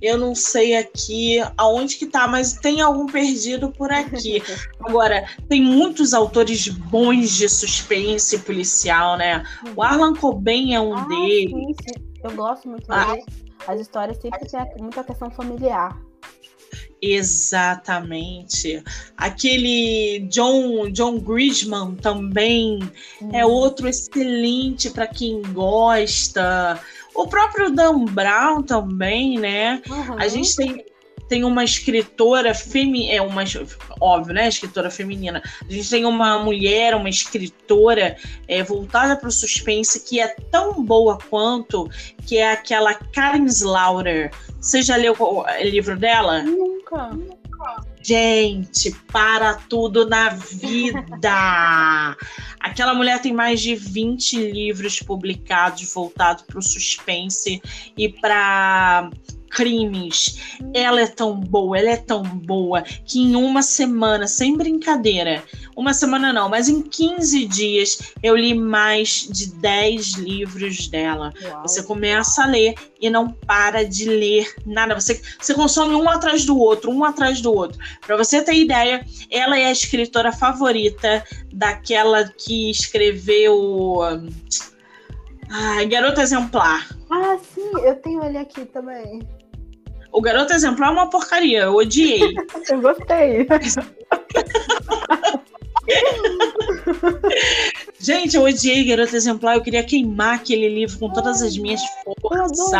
Eu 0.00 0.16
não 0.18 0.34
sei 0.34 0.76
aqui 0.76 1.38
aonde 1.56 1.96
que 1.96 2.06
tá, 2.06 2.26
mas 2.26 2.54
tem 2.54 2.80
algum 2.80 3.06
perdido 3.06 3.70
por 3.70 3.92
aqui. 3.92 4.42
Agora, 4.80 5.28
tem 5.48 5.62
muitos 5.62 6.14
autores 6.14 6.68
bons 6.68 7.30
de 7.36 7.48
suspense 7.48 8.38
policial, 8.40 9.16
né? 9.16 9.44
O 9.76 9.82
Arlan 9.82 10.14
Coben 10.14 10.74
é 10.74 10.80
um 10.80 10.96
ah, 10.96 11.06
deles. 11.06 11.50
Sim, 11.50 11.74
sim. 11.74 12.10
Eu 12.22 12.30
gosto 12.32 12.68
muito 12.68 12.84
ah. 12.88 13.12
dele. 13.12 13.24
As 13.66 13.80
histórias 13.80 14.18
sempre 14.20 14.46
têm 14.46 14.66
muita 14.78 15.04
questão 15.04 15.30
familiar. 15.30 15.96
Exatamente. 17.02 18.82
Aquele 19.16 20.26
John 20.30 20.90
John 20.90 21.18
Grisham 21.18 21.94
também 21.96 22.78
hum. 23.22 23.30
é 23.32 23.44
outro 23.44 23.88
excelente 23.88 24.90
para 24.90 25.06
quem 25.06 25.40
gosta. 25.52 26.78
O 27.14 27.26
próprio 27.26 27.70
Dan 27.70 28.04
Brown 28.06 28.62
também, 28.62 29.38
né? 29.38 29.82
Uhum. 29.88 30.18
A 30.18 30.28
gente 30.28 30.54
tem, 30.54 30.84
tem 31.28 31.44
uma 31.44 31.64
escritora 31.64 32.54
feminina, 32.54 33.14
é 33.14 33.22
uma 33.22 33.44
óbvio, 34.00 34.34
né? 34.34 34.48
Escritora 34.48 34.90
feminina. 34.90 35.42
A 35.68 35.72
gente 35.72 35.88
tem 35.88 36.04
uma 36.04 36.38
mulher, 36.38 36.94
uma 36.94 37.08
escritora 37.08 38.16
é, 38.48 38.62
voltada 38.62 39.16
para 39.16 39.28
o 39.28 39.32
suspense 39.32 40.00
que 40.00 40.20
é 40.20 40.28
tão 40.50 40.82
boa 40.84 41.18
quanto, 41.28 41.88
que 42.26 42.38
é 42.38 42.52
aquela 42.52 42.94
Karen 42.94 43.46
Slaughter. 43.46 44.30
Você 44.60 44.82
já 44.82 44.96
leu 44.96 45.14
o 45.18 45.44
livro 45.62 45.96
dela? 45.96 46.42
Nunca. 46.42 47.10
Gente, 48.02 48.92
para 49.12 49.54
tudo 49.54 50.08
na 50.08 50.30
vida! 50.30 52.16
Aquela 52.58 52.94
mulher 52.94 53.20
tem 53.20 53.32
mais 53.32 53.60
de 53.60 53.74
20 53.74 54.50
livros 54.50 55.00
publicados 55.00 55.92
voltados 55.92 56.44
para 56.44 56.58
o 56.58 56.62
suspense 56.62 57.60
e 57.96 58.08
para 58.08 59.10
crimes. 59.50 60.56
Ela 60.72 61.02
é 61.02 61.06
tão 61.06 61.38
boa, 61.38 61.78
ela 61.78 61.90
é 61.90 61.96
tão 61.96 62.22
boa 62.22 62.82
que 62.82 63.20
em 63.20 63.36
uma 63.36 63.62
semana, 63.62 64.26
sem 64.26 64.56
brincadeira, 64.56 65.42
uma 65.76 65.92
semana 65.92 66.32
não, 66.32 66.48
mas 66.48 66.68
em 66.68 66.82
15 66.82 67.46
dias 67.46 68.12
eu 68.22 68.36
li 68.36 68.54
mais 68.54 69.28
de 69.30 69.52
10 69.54 70.14
livros 70.14 70.88
dela. 70.88 71.32
Uau. 71.42 71.62
Você 71.62 71.82
começa 71.82 72.44
a 72.44 72.46
ler 72.46 72.74
e 73.00 73.08
não 73.08 73.30
para 73.30 73.84
de 73.84 74.04
ler 74.04 74.46
nada. 74.66 74.94
Você, 74.94 75.20
você 75.40 75.54
consome 75.54 75.94
um 75.94 76.08
atrás 76.08 76.44
do 76.44 76.58
outro, 76.58 76.90
um 76.90 77.04
atrás 77.04 77.40
do 77.40 77.52
outro. 77.52 77.78
Para 78.06 78.16
você 78.16 78.42
ter 78.42 78.54
ideia, 78.54 79.04
ela 79.30 79.58
é 79.58 79.66
a 79.66 79.72
escritora 79.72 80.32
favorita 80.32 81.24
daquela 81.52 82.28
que 82.28 82.70
escreveu. 82.70 84.00
Ai, 85.48 85.86
Garota 85.86 86.22
Exemplar. 86.22 86.88
Ah, 87.10 87.36
sim, 87.54 87.72
eu 87.82 87.96
tenho 87.96 88.22
ele 88.24 88.38
aqui 88.38 88.64
também. 88.66 89.26
O 90.12 90.20
Garoto 90.20 90.52
Exemplar 90.52 90.90
é 90.90 90.92
uma 90.92 91.08
porcaria, 91.10 91.62
eu 91.62 91.74
odiei. 91.74 92.20
eu 92.68 92.80
gostei. 92.80 93.46
Gente, 97.98 98.36
eu 98.36 98.42
odiei 98.42 98.84
Garoto 98.84 99.14
Exemplar. 99.14 99.56
Eu 99.56 99.62
queria 99.62 99.84
queimar 99.84 100.36
aquele 100.36 100.68
livro 100.68 100.98
com 100.98 101.10
todas 101.10 101.42
as 101.42 101.56
minhas 101.56 101.80
forças. 102.20 102.70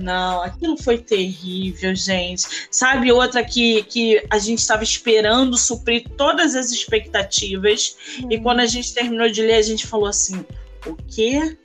Não, 0.00 0.42
aquilo 0.42 0.76
foi 0.82 0.98
terrível, 0.98 1.94
gente. 1.94 2.68
Sabe 2.70 3.12
outra 3.12 3.44
que, 3.44 3.82
que 3.82 4.24
a 4.30 4.38
gente 4.38 4.60
estava 4.60 4.82
esperando 4.82 5.58
suprir 5.58 6.08
todas 6.16 6.54
as 6.54 6.70
expectativas 6.70 7.96
hum. 8.22 8.28
e 8.30 8.40
quando 8.40 8.60
a 8.60 8.66
gente 8.66 8.94
terminou 8.94 9.28
de 9.28 9.42
ler, 9.42 9.56
a 9.56 9.62
gente 9.62 9.86
falou 9.86 10.06
assim: 10.06 10.44
o 10.86 10.96
quê? 10.96 11.56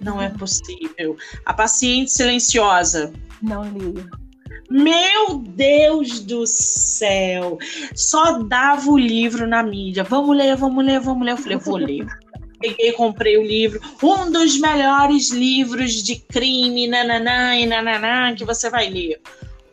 Não 0.00 0.20
é 0.20 0.28
hum. 0.28 0.36
possível. 0.36 1.16
A 1.44 1.54
Paciente 1.54 2.12
Silenciosa. 2.12 3.12
Não 3.42 3.64
li. 3.64 3.94
Meu 4.70 5.38
Deus 5.38 6.20
do 6.20 6.46
céu! 6.46 7.58
Só 7.94 8.42
dava 8.42 8.90
o 8.90 8.98
livro 8.98 9.46
na 9.46 9.62
mídia. 9.62 10.04
Vamos 10.04 10.36
ler, 10.36 10.56
vamos 10.56 10.84
ler, 10.84 11.00
vamos 11.00 11.24
ler. 11.24 11.32
Eu 11.32 11.38
falei, 11.38 11.58
vou 11.58 11.76
ler. 11.76 12.06
Peguei, 12.60 12.92
comprei 12.92 13.38
o 13.38 13.42
livro. 13.42 13.80
Um 14.02 14.30
dos 14.30 14.58
melhores 14.58 15.30
livros 15.30 16.02
de 16.02 16.16
crime, 16.16 16.86
nananã 16.86 17.56
e 17.56 17.66
nananã, 17.66 18.34
que 18.34 18.44
você 18.44 18.68
vai 18.68 18.90
ler. 18.90 19.20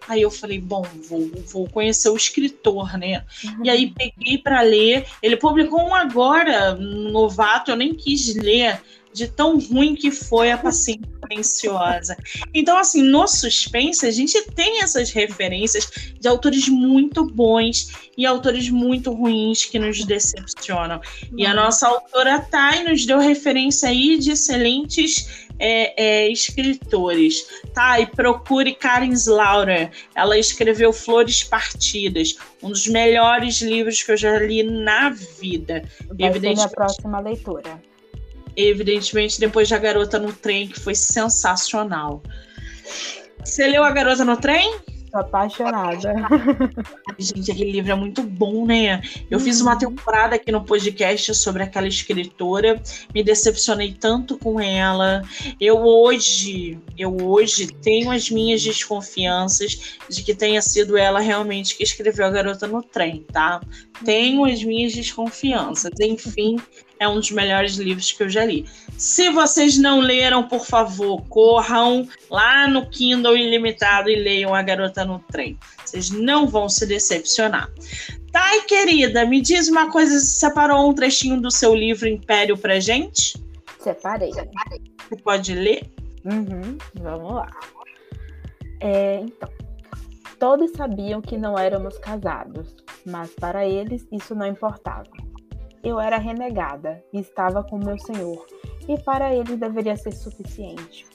Aí 0.08 0.22
eu 0.22 0.30
falei, 0.30 0.60
bom, 0.60 0.86
vou, 1.10 1.32
vou 1.52 1.68
conhecer 1.68 2.10
o 2.10 2.16
escritor, 2.16 2.98
né? 2.98 3.24
Uhum. 3.44 3.66
E 3.66 3.70
aí 3.70 3.92
peguei 3.92 4.38
para 4.38 4.62
ler. 4.62 5.06
Ele 5.22 5.36
publicou 5.36 5.82
um 5.82 5.96
agora, 5.96 6.76
novato, 6.76 7.72
eu 7.72 7.76
nem 7.76 7.94
quis 7.94 8.36
ler 8.36 8.80
de 9.12 9.28
tão 9.28 9.58
ruim 9.58 9.96
que 9.96 10.12
foi 10.12 10.52
a 10.52 10.58
paciente 10.58 11.08
silenciosa. 11.28 12.18
Então, 12.54 12.78
assim, 12.78 13.02
no 13.02 13.28
suspense, 13.28 14.06
a 14.06 14.12
gente 14.12 14.42
tem 14.52 14.82
essas 14.82 15.12
referências 15.12 15.90
de 16.20 16.28
autores 16.28 16.68
muito 16.68 17.26
bons 17.26 17.92
e 18.18 18.26
autores 18.26 18.70
muito 18.70 19.12
ruins 19.12 19.66
que 19.66 19.78
nos 19.80 20.04
decepcionam. 20.06 21.02
E 21.38 21.46
a 21.46 21.50
uhum. 21.50 21.56
nossa 21.56 21.88
autora 21.88 22.40
Thay 22.40 22.84
nos 22.84 23.06
deu 23.06 23.20
referência 23.20 23.90
aí 23.90 24.18
de 24.18 24.32
excelentes 24.32 25.46
é, 25.60 26.26
é, 26.26 26.32
escritores. 26.32 27.46
Tá, 27.74 28.00
e 28.00 28.06
procure 28.06 28.74
Karen 28.74 29.12
Slaughter. 29.12 29.92
Ela 30.14 30.38
escreveu 30.38 30.94
Flores 30.94 31.44
Partidas, 31.44 32.36
um 32.62 32.70
dos 32.70 32.88
melhores 32.88 33.62
livros 33.62 34.02
que 34.02 34.12
eu 34.12 34.18
já 34.18 34.38
li 34.40 34.64
na 34.64 35.10
vida. 35.10 35.84
Vai 36.08 36.30
Evidentemente, 36.30 36.62
ser 36.62 36.66
minha 36.66 36.70
próxima 36.70 37.20
leitura 37.20 37.95
evidentemente, 38.56 39.40
depois 39.40 39.70
da 39.70 39.78
Garota 39.78 40.20
no 40.20 40.32
Trem, 40.34 40.68
que 40.68 40.80
foi 40.80 40.96
sensacional. 40.96 42.22
Você 43.44 43.68
leu 43.68 43.84
A 43.84 43.92
Garota 43.92 44.26
no 44.26 44.38
Trem? 44.38 44.80
Tô 45.16 45.20
apaixonada. 45.20 46.14
Gente, 47.18 47.50
aquele 47.50 47.72
livro 47.72 47.90
é 47.90 47.96
muito 47.96 48.22
bom, 48.22 48.66
né? 48.66 49.02
Eu 49.32 49.40
fiz 49.40 49.62
uma 49.62 49.72
uhum. 49.72 49.80
temporada 49.80 50.36
aqui 50.36 50.52
no 50.52 50.66
podcast 50.66 51.34
sobre 51.36 51.64
aquela 51.64 51.88
escritora, 51.88 52.82
me 53.14 53.24
decepcionei 53.24 53.94
tanto 53.94 54.38
com 54.38 54.60
ela. 54.60 55.22
Eu 55.58 55.78
hoje, 55.78 56.78
eu 56.98 57.16
hoje 57.16 57.68
tenho 57.68 58.12
as 58.12 58.30
minhas 58.30 58.62
desconfianças 58.62 59.98
de 60.10 60.22
que 60.22 60.36
tenha 60.36 60.62
sido 60.62 60.98
ela 60.98 61.22
realmente 61.22 61.78
que 61.78 61.84
escreveu 61.84 62.26
A 62.26 62.30
Garota 62.30 62.68
no 62.68 62.84
Trem, 62.84 63.26
tá? 63.32 63.62
Tenho 64.04 64.44
as 64.44 64.62
minhas 64.66 64.92
desconfianças. 64.94 65.94
Enfim, 65.98 66.58
é 67.00 67.08
um 67.08 67.16
dos 67.20 67.32
melhores 67.32 67.76
livros 67.76 68.12
que 68.12 68.24
eu 68.24 68.30
já 68.30 68.44
li. 68.44 68.66
Se 68.98 69.30
vocês 69.30 69.78
não 69.78 70.00
leram, 70.00 70.48
por 70.48 70.66
favor, 70.66 71.22
corram 71.28 72.08
lá 72.30 72.68
no 72.68 72.90
Kindle 72.90 73.36
Ilimitado 73.36 74.10
e 74.10 74.16
leiam 74.16 74.54
A 74.54 74.62
Garota 74.62 75.04
no 75.04 75.20
Trem. 75.20 75.60
Vocês 75.84 76.10
não 76.10 76.48
vão 76.48 76.70
se 76.70 76.86
decepcionar. 76.86 77.70
Thay, 78.32 78.62
querida, 78.62 79.26
me 79.26 79.42
diz 79.42 79.68
uma 79.68 79.92
coisa: 79.92 80.18
você 80.18 80.26
separou 80.26 80.90
um 80.90 80.94
trechinho 80.94 81.42
do 81.42 81.52
seu 81.52 81.76
livro 81.76 82.08
Império 82.08 82.58
pra 82.58 82.80
gente? 82.80 83.38
Separei. 83.80 84.32
Você 84.32 85.16
pode 85.18 85.54
ler? 85.54 85.92
Uhum, 86.24 86.78
vamos 86.96 87.36
lá. 87.36 87.50
É, 88.80 89.20
então, 89.20 89.50
todos 90.40 90.72
sabiam 90.72 91.22
que 91.22 91.38
não 91.38 91.58
éramos 91.58 91.98
casados, 91.98 92.76
mas 93.06 93.30
para 93.36 93.66
eles 93.66 94.08
isso 94.12 94.34
não 94.34 94.48
importava 94.48 95.06
eu 95.86 96.00
era 96.00 96.18
renegada 96.18 97.02
e 97.14 97.20
estava 97.20 97.64
com 97.64 97.78
meu 97.78 97.98
senhor, 98.00 98.44
e 98.88 99.00
para 99.00 99.34
ele 99.34 99.56
deveria 99.56 99.96
ser 99.96 100.12
suficiente. 100.12 101.06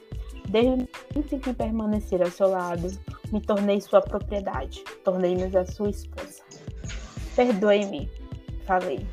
Desde 0.49 0.89
o 1.15 1.23
que 1.23 1.55
permanecer 1.55 2.21
ao 2.21 2.31
seu 2.31 2.49
lado, 2.49 2.89
me 3.33 3.41
tornei 3.41 3.81
sua 3.81 4.01
propriedade, 4.01 4.83
tornei-me 5.05 5.45
a 5.57 5.65
sua 5.65 5.91
esposa. 5.91 6.43
Perdoe-me, 7.37 8.11
falei. 8.67 9.07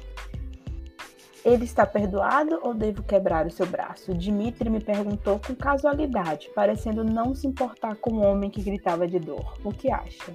Ele 1.46 1.64
está 1.64 1.86
perdoado 1.86 2.60
ou 2.64 2.74
devo 2.74 3.04
quebrar 3.04 3.46
o 3.46 3.52
seu 3.52 3.66
braço? 3.66 4.14
Dimitri 4.14 4.70
me 4.70 4.82
perguntou 4.82 5.40
com 5.40 5.56
casualidade, 5.56 6.50
parecendo 6.54 7.04
não 7.04 7.34
se 7.34 7.48
importar 7.48 7.96
com 7.98 8.16
o 8.16 8.26
homem 8.26 8.50
que 8.50 8.62
gritava 8.62 9.08
de 9.08 9.20
dor. 9.20 9.54
O 9.64 9.72
que 9.72 9.92
acha? 9.92 10.34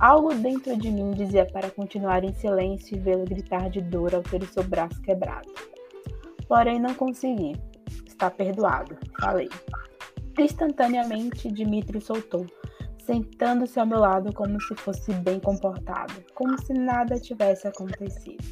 Algo 0.00 0.34
dentro 0.34 0.76
de 0.76 0.90
mim 0.90 1.12
dizia 1.12 1.46
para 1.46 1.70
continuar 1.70 2.24
em 2.24 2.32
silêncio 2.32 2.96
e 2.96 3.00
vê-lo 3.00 3.24
gritar 3.24 3.70
de 3.70 3.80
dor 3.80 4.14
ao 4.14 4.22
ter 4.22 4.42
o 4.42 4.46
seu 4.46 4.64
braço 4.64 5.00
quebrado. 5.00 5.48
Porém, 6.48 6.78
não 6.80 6.94
consegui. 6.94 7.54
Está 8.06 8.30
perdoado, 8.30 8.96
falei. 9.20 9.48
Instantaneamente, 10.38 11.50
Dimitri 11.50 12.00
soltou, 12.00 12.46
sentando-se 13.04 13.78
ao 13.80 13.86
meu 13.86 14.00
lado 14.00 14.32
como 14.32 14.60
se 14.60 14.74
fosse 14.74 15.12
bem 15.14 15.40
comportado, 15.40 16.14
como 16.34 16.60
se 16.60 16.72
nada 16.72 17.18
tivesse 17.18 17.66
acontecido. 17.66 18.44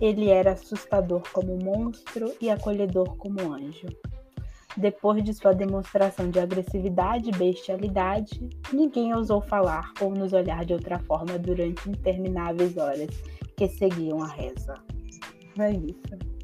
Ele 0.00 0.28
era 0.28 0.52
assustador 0.52 1.22
como 1.32 1.58
monstro 1.62 2.32
e 2.40 2.50
acolhedor 2.50 3.16
como 3.16 3.52
anjo. 3.52 3.86
Depois 4.76 5.24
de 5.24 5.34
sua 5.34 5.52
demonstração 5.52 6.30
de 6.30 6.38
agressividade 6.38 7.30
e 7.30 7.36
bestialidade, 7.36 8.48
ninguém 8.72 9.12
ousou 9.12 9.40
falar 9.40 9.92
ou 10.00 10.10
nos 10.10 10.32
olhar 10.32 10.64
de 10.64 10.72
outra 10.72 11.00
forma 11.00 11.36
durante 11.36 11.90
intermináveis 11.90 12.76
horas 12.76 13.08
que 13.56 13.66
seguiam 13.66 14.22
a 14.22 14.28
reza. 14.28 14.74
É 15.58 15.72
isso. 15.72 16.37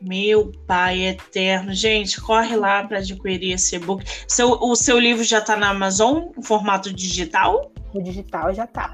Meu 0.00 0.50
pai 0.66 1.02
eterno. 1.02 1.74
Gente, 1.74 2.20
corre 2.20 2.56
lá 2.56 2.84
para 2.84 2.98
adquirir 2.98 3.52
esse 3.52 3.76
e-book. 3.76 4.04
O 4.40 4.74
seu 4.74 4.98
livro 4.98 5.22
já 5.22 5.38
está 5.38 5.56
na 5.56 5.70
Amazon, 5.70 6.28
em 6.38 6.42
formato 6.42 6.92
digital? 6.92 7.72
O 7.92 8.02
digital 8.02 8.54
já 8.54 8.64
está. 8.64 8.92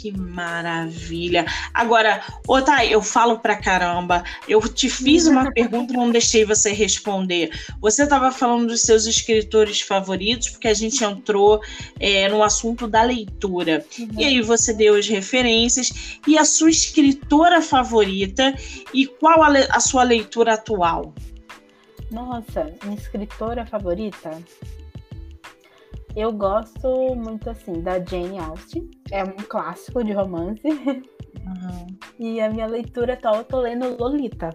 Que 0.00 0.12
maravilha. 0.16 1.44
Agora, 1.74 2.22
Otay, 2.46 2.94
eu 2.94 3.02
falo 3.02 3.40
pra 3.40 3.56
caramba. 3.56 4.22
Eu 4.46 4.60
te 4.68 4.88
fiz 4.88 5.26
uma 5.26 5.50
pergunta 5.52 5.92
e 5.92 5.96
não 5.96 6.12
deixei 6.12 6.44
você 6.44 6.72
responder. 6.72 7.50
Você 7.80 8.04
estava 8.04 8.30
falando 8.30 8.68
dos 8.68 8.82
seus 8.82 9.06
escritores 9.06 9.80
favoritos, 9.80 10.50
porque 10.50 10.68
a 10.68 10.74
gente 10.74 11.02
entrou 11.02 11.60
é, 11.98 12.28
no 12.28 12.44
assunto 12.44 12.86
da 12.86 13.02
leitura. 13.02 13.84
Uhum. 13.98 14.08
E 14.16 14.24
aí 14.24 14.40
você 14.40 14.72
deu 14.72 14.94
as 14.94 15.08
referências. 15.08 16.20
E 16.28 16.38
a 16.38 16.44
sua 16.44 16.70
escritora 16.70 17.60
favorita 17.60 18.54
e 18.94 19.04
qual 19.04 19.42
a, 19.42 19.48
a 19.70 19.80
sua 19.80 20.04
leitura 20.04 20.54
atual? 20.54 21.12
Nossa, 22.08 22.72
minha 22.84 22.96
escritora 22.96 23.66
favorita? 23.66 24.30
Eu 26.18 26.32
gosto 26.32 27.14
muito 27.14 27.48
assim 27.48 27.80
da 27.80 28.04
Jane 28.04 28.40
Austen, 28.40 28.90
é 29.12 29.22
um 29.22 29.36
clássico 29.48 30.02
de 30.02 30.12
romance. 30.12 30.66
Uhum. 30.66 31.86
E 32.18 32.40
a 32.40 32.50
minha 32.50 32.66
leitura 32.66 33.12
atual 33.12 33.36
eu 33.36 33.44
tô 33.44 33.60
lendo 33.60 33.96
Lolita. 33.96 34.50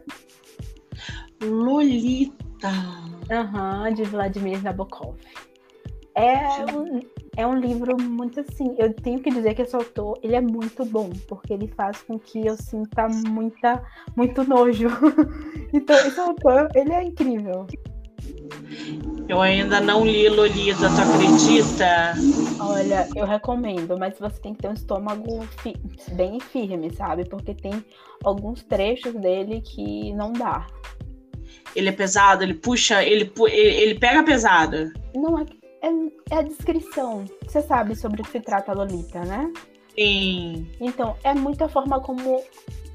Lolita. 1.42 2.68
Aham, 3.32 3.84
uhum, 3.84 3.94
de 3.94 4.04
Vladimir 4.04 4.62
Nabokov. 4.62 5.16
É 6.16 6.66
um, 6.76 7.00
é 7.38 7.48
um 7.48 7.58
livro 7.58 7.96
muito 7.98 8.42
assim. 8.42 8.76
Eu 8.78 8.94
tenho 8.94 9.22
que 9.22 9.32
dizer 9.32 9.54
que 9.54 9.62
esse 9.62 9.74
autor 9.74 10.20
ele 10.22 10.36
é 10.36 10.42
muito 10.42 10.84
bom, 10.84 11.12
porque 11.30 11.54
ele 11.54 11.70
faz 11.70 12.02
com 12.02 12.20
que 12.20 12.46
eu 12.46 12.58
sinta 12.58 13.08
muita, 13.08 13.82
muito 14.18 14.44
nojo. 14.44 14.90
então, 15.74 15.96
esse 15.96 16.20
autor 16.20 16.68
ele 16.76 16.92
é 16.92 17.04
incrível. 17.04 17.66
Eu 19.28 19.42
ainda 19.42 19.80
não 19.80 20.06
li 20.06 20.28
Lolita, 20.28 20.90
tu 20.90 21.02
acredita? 21.02 22.14
Olha, 22.60 23.08
eu 23.16 23.26
recomendo, 23.26 23.98
mas 23.98 24.20
você 24.20 24.40
tem 24.42 24.54
que 24.54 24.62
ter 24.62 24.68
um 24.68 24.74
estômago 24.74 25.42
fi 25.62 25.76
bem 26.14 26.40
firme, 26.40 26.94
sabe? 26.94 27.26
Porque 27.26 27.54
tem 27.54 27.84
alguns 28.24 28.64
trechos 28.64 29.14
dele 29.14 29.62
que 29.62 30.14
não 30.14 30.34
dá. 30.34 30.68
Ele 31.76 31.90
é 31.90 31.92
pesado, 31.92 32.44
ele 32.44 32.54
puxa, 32.54 33.04
ele, 33.04 33.32
ele 33.50 33.96
pega 33.96 34.24
pesado. 34.24 34.92
Não, 35.16 35.40
é, 35.40 35.46
é, 35.82 35.90
é 36.32 36.38
a 36.40 36.42
descrição. 36.42 37.26
Você 37.48 37.62
sabe 37.62 37.96
sobre 37.96 38.22
o 38.22 38.26
que 38.26 38.32
se 38.32 38.42
trata 38.42 38.72
a 38.72 38.76
Lolita, 38.76 39.22
né? 39.22 39.52
Sim. 39.98 40.68
Então, 40.80 41.16
é 41.24 41.34
muita 41.34 41.68
forma 41.70 42.00
como 42.00 42.42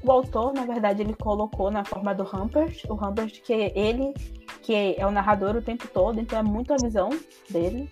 o 0.03 0.11
autor, 0.11 0.53
na 0.53 0.65
verdade, 0.65 1.01
ele 1.01 1.13
colocou 1.13 1.69
na 1.69 1.83
forma 1.83 2.13
do 2.13 2.23
Humpert, 2.23 2.83
o 2.89 2.93
Humpert 2.93 3.41
que 3.41 3.53
é 3.53 3.77
ele 3.77 4.13
que 4.61 4.95
é 4.99 5.05
o 5.05 5.09
narrador 5.09 5.55
o 5.55 5.61
tempo 5.61 5.87
todo, 5.87 6.19
então 6.19 6.37
é 6.37 6.43
muito 6.43 6.71
a 6.71 6.77
visão 6.77 7.09
dele. 7.49 7.89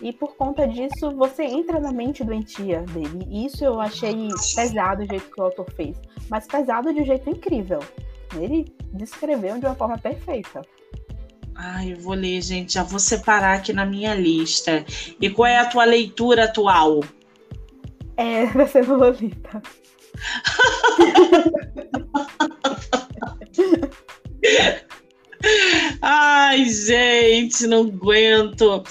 E 0.00 0.12
por 0.12 0.36
conta 0.36 0.66
disso, 0.66 1.12
você 1.16 1.44
entra 1.44 1.78
na 1.78 1.92
mente 1.92 2.24
doentia 2.24 2.82
dele. 2.82 3.24
E 3.28 3.46
isso 3.46 3.64
eu 3.64 3.80
achei 3.80 4.28
pesado 4.54 5.02
o 5.02 5.06
jeito 5.06 5.30
que 5.30 5.40
o 5.40 5.44
autor 5.44 5.70
fez, 5.72 5.96
mas 6.28 6.46
pesado 6.46 6.92
de 6.92 7.02
um 7.02 7.04
jeito 7.04 7.30
incrível. 7.30 7.80
Ele 8.34 8.64
descreveu 8.92 9.58
de 9.58 9.66
uma 9.66 9.74
forma 9.74 9.96
perfeita. 9.98 10.62
Ai, 11.54 11.92
eu 11.92 11.98
vou 11.98 12.14
ler, 12.14 12.40
gente. 12.40 12.74
Já 12.74 12.84
vou 12.84 13.00
separar 13.00 13.56
aqui 13.56 13.72
na 13.72 13.84
minha 13.84 14.14
lista. 14.14 14.84
E 15.20 15.28
qual 15.28 15.46
é 15.46 15.58
a 15.58 15.66
tua 15.66 15.84
leitura 15.84 16.44
atual? 16.44 17.00
É, 18.18 18.46
vai 18.46 18.66
ser 18.66 18.84
Lolita. 18.88 19.62
Ai, 26.02 26.64
gente, 26.64 27.64
não 27.68 27.82
aguento. 27.82 28.82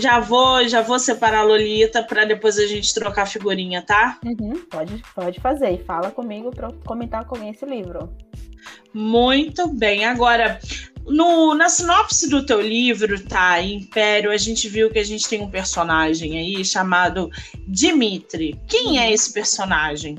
Já 0.00 0.20
vou, 0.20 0.66
já 0.68 0.80
vou 0.80 0.98
separar 1.00 1.40
a 1.40 1.42
Lolita 1.42 2.04
para 2.04 2.24
depois 2.24 2.56
a 2.56 2.66
gente 2.66 2.94
trocar 2.94 3.26
figurinha, 3.26 3.82
tá? 3.82 4.20
Uhum, 4.24 4.64
pode, 4.70 5.02
pode 5.12 5.40
fazer. 5.40 5.72
E 5.72 5.78
fala 5.78 6.12
comigo 6.12 6.50
para 6.50 6.70
comentar 6.86 7.24
com 7.24 7.36
esse 7.48 7.66
livro. 7.66 8.08
Muito 8.94 9.66
bem. 9.74 10.04
Agora, 10.04 10.60
no, 11.08 11.54
na 11.54 11.68
sinopse 11.68 12.28
do 12.28 12.44
teu 12.44 12.60
livro, 12.60 13.22
tá? 13.24 13.60
Império, 13.60 14.30
a 14.30 14.36
gente 14.36 14.68
viu 14.68 14.90
que 14.90 14.98
a 14.98 15.04
gente 15.04 15.28
tem 15.28 15.42
um 15.42 15.50
personagem 15.50 16.38
aí 16.38 16.64
chamado 16.64 17.30
Dimitri. 17.66 18.60
Quem 18.66 19.00
é 19.00 19.12
esse 19.12 19.32
personagem? 19.32 20.16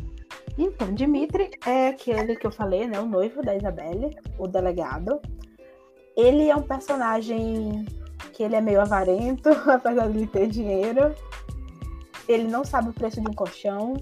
Então, 0.58 0.94
Dimitri 0.94 1.52
é 1.66 1.88
aquele 1.88 2.36
que 2.36 2.46
eu 2.46 2.52
falei, 2.52 2.86
né? 2.86 3.00
O 3.00 3.06
noivo 3.06 3.42
da 3.42 3.56
Isabelle, 3.56 4.16
o 4.38 4.48
delegado. 4.48 5.22
Ele 6.18 6.50
é 6.50 6.56
um 6.56 6.64
personagem 6.64 7.86
que 8.34 8.44
ele 8.44 8.56
é 8.56 8.62
meio 8.62 8.82
avarento, 8.82 9.50
apesar 9.70 10.10
de 10.10 10.18
ele 10.18 10.28
ter 10.28 10.48
dinheiro. 10.48 11.16
Ele 12.28 12.44
não 12.44 12.66
sabe 12.66 12.90
o 12.90 12.94
preço 12.94 13.22
de 13.22 13.30
um 13.30 13.34
colchão. 13.34 13.94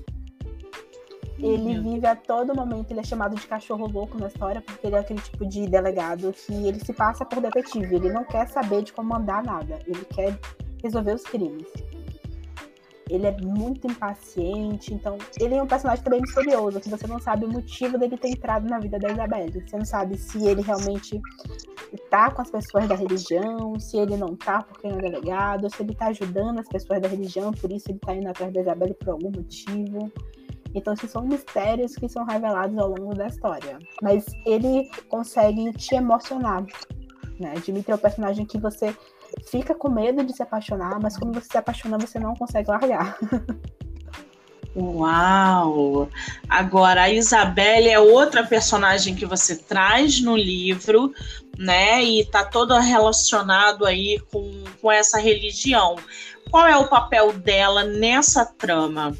Ele 1.40 1.80
vive 1.80 2.08
a 2.08 2.16
todo 2.16 2.56
momento, 2.56 2.92
ele 2.92 3.00
é 3.00 3.04
chamado 3.04 3.36
de 3.36 3.46
cachorro 3.46 3.88
louco 3.88 4.18
na 4.18 4.28
história, 4.28 4.62
porque 4.62 4.88
ele 4.88 4.96
é 4.96 5.00
aquele 5.00 5.22
tipo 5.22 5.46
de 5.46 5.68
delegado 5.68 6.34
que 6.34 6.54
ele 6.68 6.80
se 6.80 6.94
passa 6.94 7.24
por 7.24 7.42
detetive. 7.42 7.96
Ele 7.96 8.12
não 8.12 8.24
quer 8.24 8.48
saber 8.48 8.84
de 8.84 8.92
comandar 8.92 9.44
nada. 9.44 9.80
Ele 9.86 10.04
quer 10.06 10.38
resolver 10.82 11.14
os 11.14 11.24
crimes 11.24 11.68
ele 13.10 13.26
é 13.26 13.38
muito 13.42 13.88
impaciente, 13.88 14.94
então 14.94 15.18
ele 15.40 15.56
é 15.56 15.64
um 15.64 15.68
personagem 15.68 16.04
também 16.04 16.22
misterioso, 16.22 16.80
que 16.80 16.90
você 16.90 17.08
não 17.08 17.20
sabe 17.20 17.46
o 17.46 17.50
motivo 17.52 17.98
dele 17.98 18.18
ter 18.18 18.30
entrado 18.30 18.68
na 18.68 18.80
vida 18.80 19.00
da 19.00 19.12
Isabelle. 19.12 19.66
Você 19.66 19.78
não 19.78 19.86
sabe 19.86 20.18
se 20.18 20.46
ele 20.46 20.62
realmente 20.62 21.22
tá 22.10 22.30
com 22.32 22.42
as 22.42 22.52
pessoas 22.52 22.88
da 22.88 22.96
religião, 22.96 23.80
se 23.80 23.98
ele 23.98 24.18
não 24.18 24.36
tá 24.36 24.62
porque 24.62 24.88
não 24.88 25.00
é 25.00 25.02
delegado, 25.02 25.74
se 25.74 25.82
ele 25.82 25.96
tá 25.96 26.08
ajudando 26.08 26.60
as 26.60 26.68
pessoas 26.68 27.02
da 27.02 27.08
religião, 27.08 27.52
por 27.52 27.72
isso 27.72 27.90
ele 27.90 28.00
tá 28.00 28.14
indo 28.14 28.28
atrás 28.28 28.54
da 28.54 28.62
Isabelle 28.62 28.94
por 28.94 29.10
algum 29.10 29.32
motivo. 29.32 30.12
Então, 30.74 30.94
esses 30.94 31.10
são 31.10 31.24
mistérios 31.24 31.96
que 31.96 32.08
são 32.08 32.26
revelados 32.26 32.78
ao 32.78 32.90
longo 32.90 33.16
da 33.16 33.28
história. 33.28 33.80
Mas 34.02 34.26
ele 34.46 34.90
consegue 35.10 35.72
te 35.74 35.96
emocionar. 35.96 36.66
Né? 37.40 37.54
Dimitri 37.64 37.92
é 37.92 37.96
o 37.96 38.00
personagem 38.00 38.46
que 38.46 38.58
você 38.58 38.96
fica 39.50 39.76
com 39.76 39.90
medo 39.90 40.24
de 40.24 40.34
se 40.34 40.42
apaixonar, 40.42 41.00
mas 41.02 41.18
quando 41.18 41.34
você 41.34 41.48
se 41.52 41.58
apaixona, 41.58 41.98
você 41.98 42.20
não 42.20 42.34
consegue 42.36 42.70
largar. 42.70 43.18
Uau! 44.76 46.08
Agora, 46.48 47.04
a 47.04 47.10
Isabelle 47.10 47.90
é 47.90 48.00
outra 48.00 48.46
personagem 48.46 49.16
que 49.16 49.26
você 49.26 49.56
traz 49.56 50.22
no 50.22 50.38
livro, 50.38 51.12
né? 51.58 52.04
E 52.04 52.24
tá 52.26 52.46
todo 52.46 52.78
relacionado 52.78 53.86
aí 53.86 54.20
com, 54.32 54.64
com 54.80 54.92
essa 54.92 55.20
religião. 55.20 55.96
Qual 56.52 56.68
é 56.68 56.78
o 56.78 56.88
papel 56.88 57.34
dela 57.34 57.84
nessa 57.84 58.46
trama? 58.46 59.18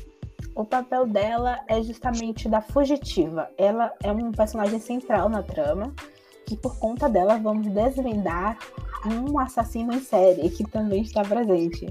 O 0.58 0.66
papel 0.66 1.06
dela 1.06 1.60
é 1.68 1.84
justamente 1.84 2.50
da 2.50 2.62
fugitiva. 2.62 3.48
Ela 3.60 3.94
é 4.02 4.12
um 4.12 4.32
personagem 4.32 4.80
central 4.80 5.30
na 5.30 5.44
trama, 5.44 5.94
que 6.48 6.58
por 6.58 6.80
conta 6.80 7.08
dela 7.08 7.38
vamos 7.38 7.68
desvendar 7.68 8.58
um 9.06 9.38
assassino 9.38 9.94
em 9.94 10.00
série 10.00 10.50
que 10.50 10.64
também 10.64 11.04
está 11.04 11.22
presente. 11.22 11.86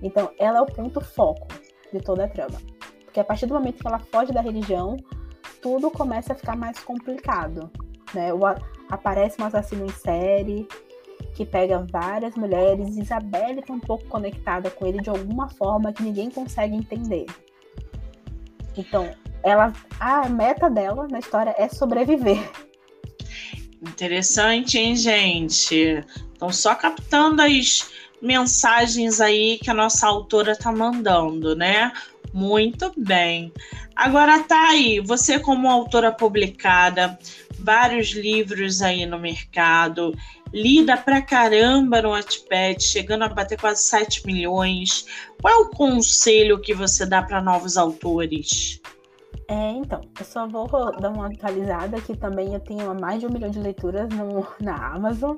Então, 0.00 0.30
ela 0.38 0.58
é 0.58 0.60
o 0.60 0.66
ponto 0.66 1.00
foco 1.00 1.48
de 1.92 1.98
toda 1.98 2.26
a 2.26 2.28
trama. 2.28 2.60
Porque 3.04 3.18
a 3.18 3.24
partir 3.24 3.46
do 3.46 3.54
momento 3.54 3.80
que 3.80 3.88
ela 3.88 3.98
foge 3.98 4.32
da 4.32 4.40
religião, 4.40 4.96
tudo 5.60 5.90
começa 5.90 6.32
a 6.32 6.36
ficar 6.36 6.54
mais 6.54 6.78
complicado. 6.78 7.68
Né? 8.14 8.32
O, 8.32 8.42
aparece 8.88 9.42
um 9.42 9.46
assassino 9.46 9.84
em 9.84 9.90
série 9.90 10.68
que 11.34 11.44
pega 11.44 11.84
várias 11.90 12.36
mulheres. 12.36 12.96
Isabelle 12.96 13.58
está 13.58 13.72
um 13.72 13.80
pouco 13.80 14.04
conectada 14.04 14.70
com 14.70 14.86
ele 14.86 15.00
de 15.00 15.10
alguma 15.10 15.48
forma 15.48 15.92
que 15.92 16.04
ninguém 16.04 16.30
consegue 16.30 16.76
entender. 16.76 17.26
Então, 18.76 19.14
ela, 19.42 19.72
a 19.98 20.28
meta 20.28 20.70
dela 20.70 21.06
na 21.08 21.18
história 21.18 21.54
é 21.58 21.68
sobreviver. 21.68 22.50
Interessante, 23.82 24.78
hein, 24.78 24.96
gente? 24.96 26.04
Estão 26.32 26.52
só 26.52 26.74
captando 26.74 27.42
as 27.42 27.90
mensagens 28.20 29.20
aí 29.20 29.58
que 29.58 29.70
a 29.70 29.74
nossa 29.74 30.06
autora 30.06 30.56
tá 30.56 30.70
mandando, 30.70 31.56
né? 31.56 31.92
Muito 32.32 32.92
bem. 32.96 33.52
Agora 33.94 34.42
tá 34.44 34.70
aí, 34.70 35.00
você 35.00 35.38
como 35.38 35.68
autora 35.68 36.12
publicada, 36.12 37.18
vários 37.58 38.12
livros 38.12 38.80
aí 38.80 39.04
no 39.04 39.18
mercado, 39.18 40.16
lida 40.52 40.96
pra 40.96 41.22
caramba 41.22 42.02
no 42.02 42.10
Wattpad, 42.10 42.82
chegando 42.82 43.24
a 43.24 43.28
bater 43.28 43.58
quase 43.60 43.82
7 43.82 44.26
milhões. 44.26 45.06
Qual 45.40 45.52
é 45.52 45.56
o 45.56 45.70
conselho 45.70 46.60
que 46.60 46.74
você 46.74 47.06
dá 47.06 47.22
para 47.22 47.40
novos 47.40 47.76
autores? 47.76 48.80
É, 49.48 49.70
então, 49.70 50.00
eu 50.18 50.24
só 50.24 50.46
vou 50.46 50.66
dar 50.98 51.10
uma 51.10 51.26
atualizada 51.26 52.00
que 52.00 52.16
também 52.16 52.54
eu 52.54 52.60
tenho 52.60 52.94
mais 52.94 53.20
de 53.20 53.26
um 53.26 53.30
milhão 53.30 53.50
de 53.50 53.58
leituras 53.58 54.08
no, 54.10 54.46
na 54.60 54.94
Amazon 54.94 55.36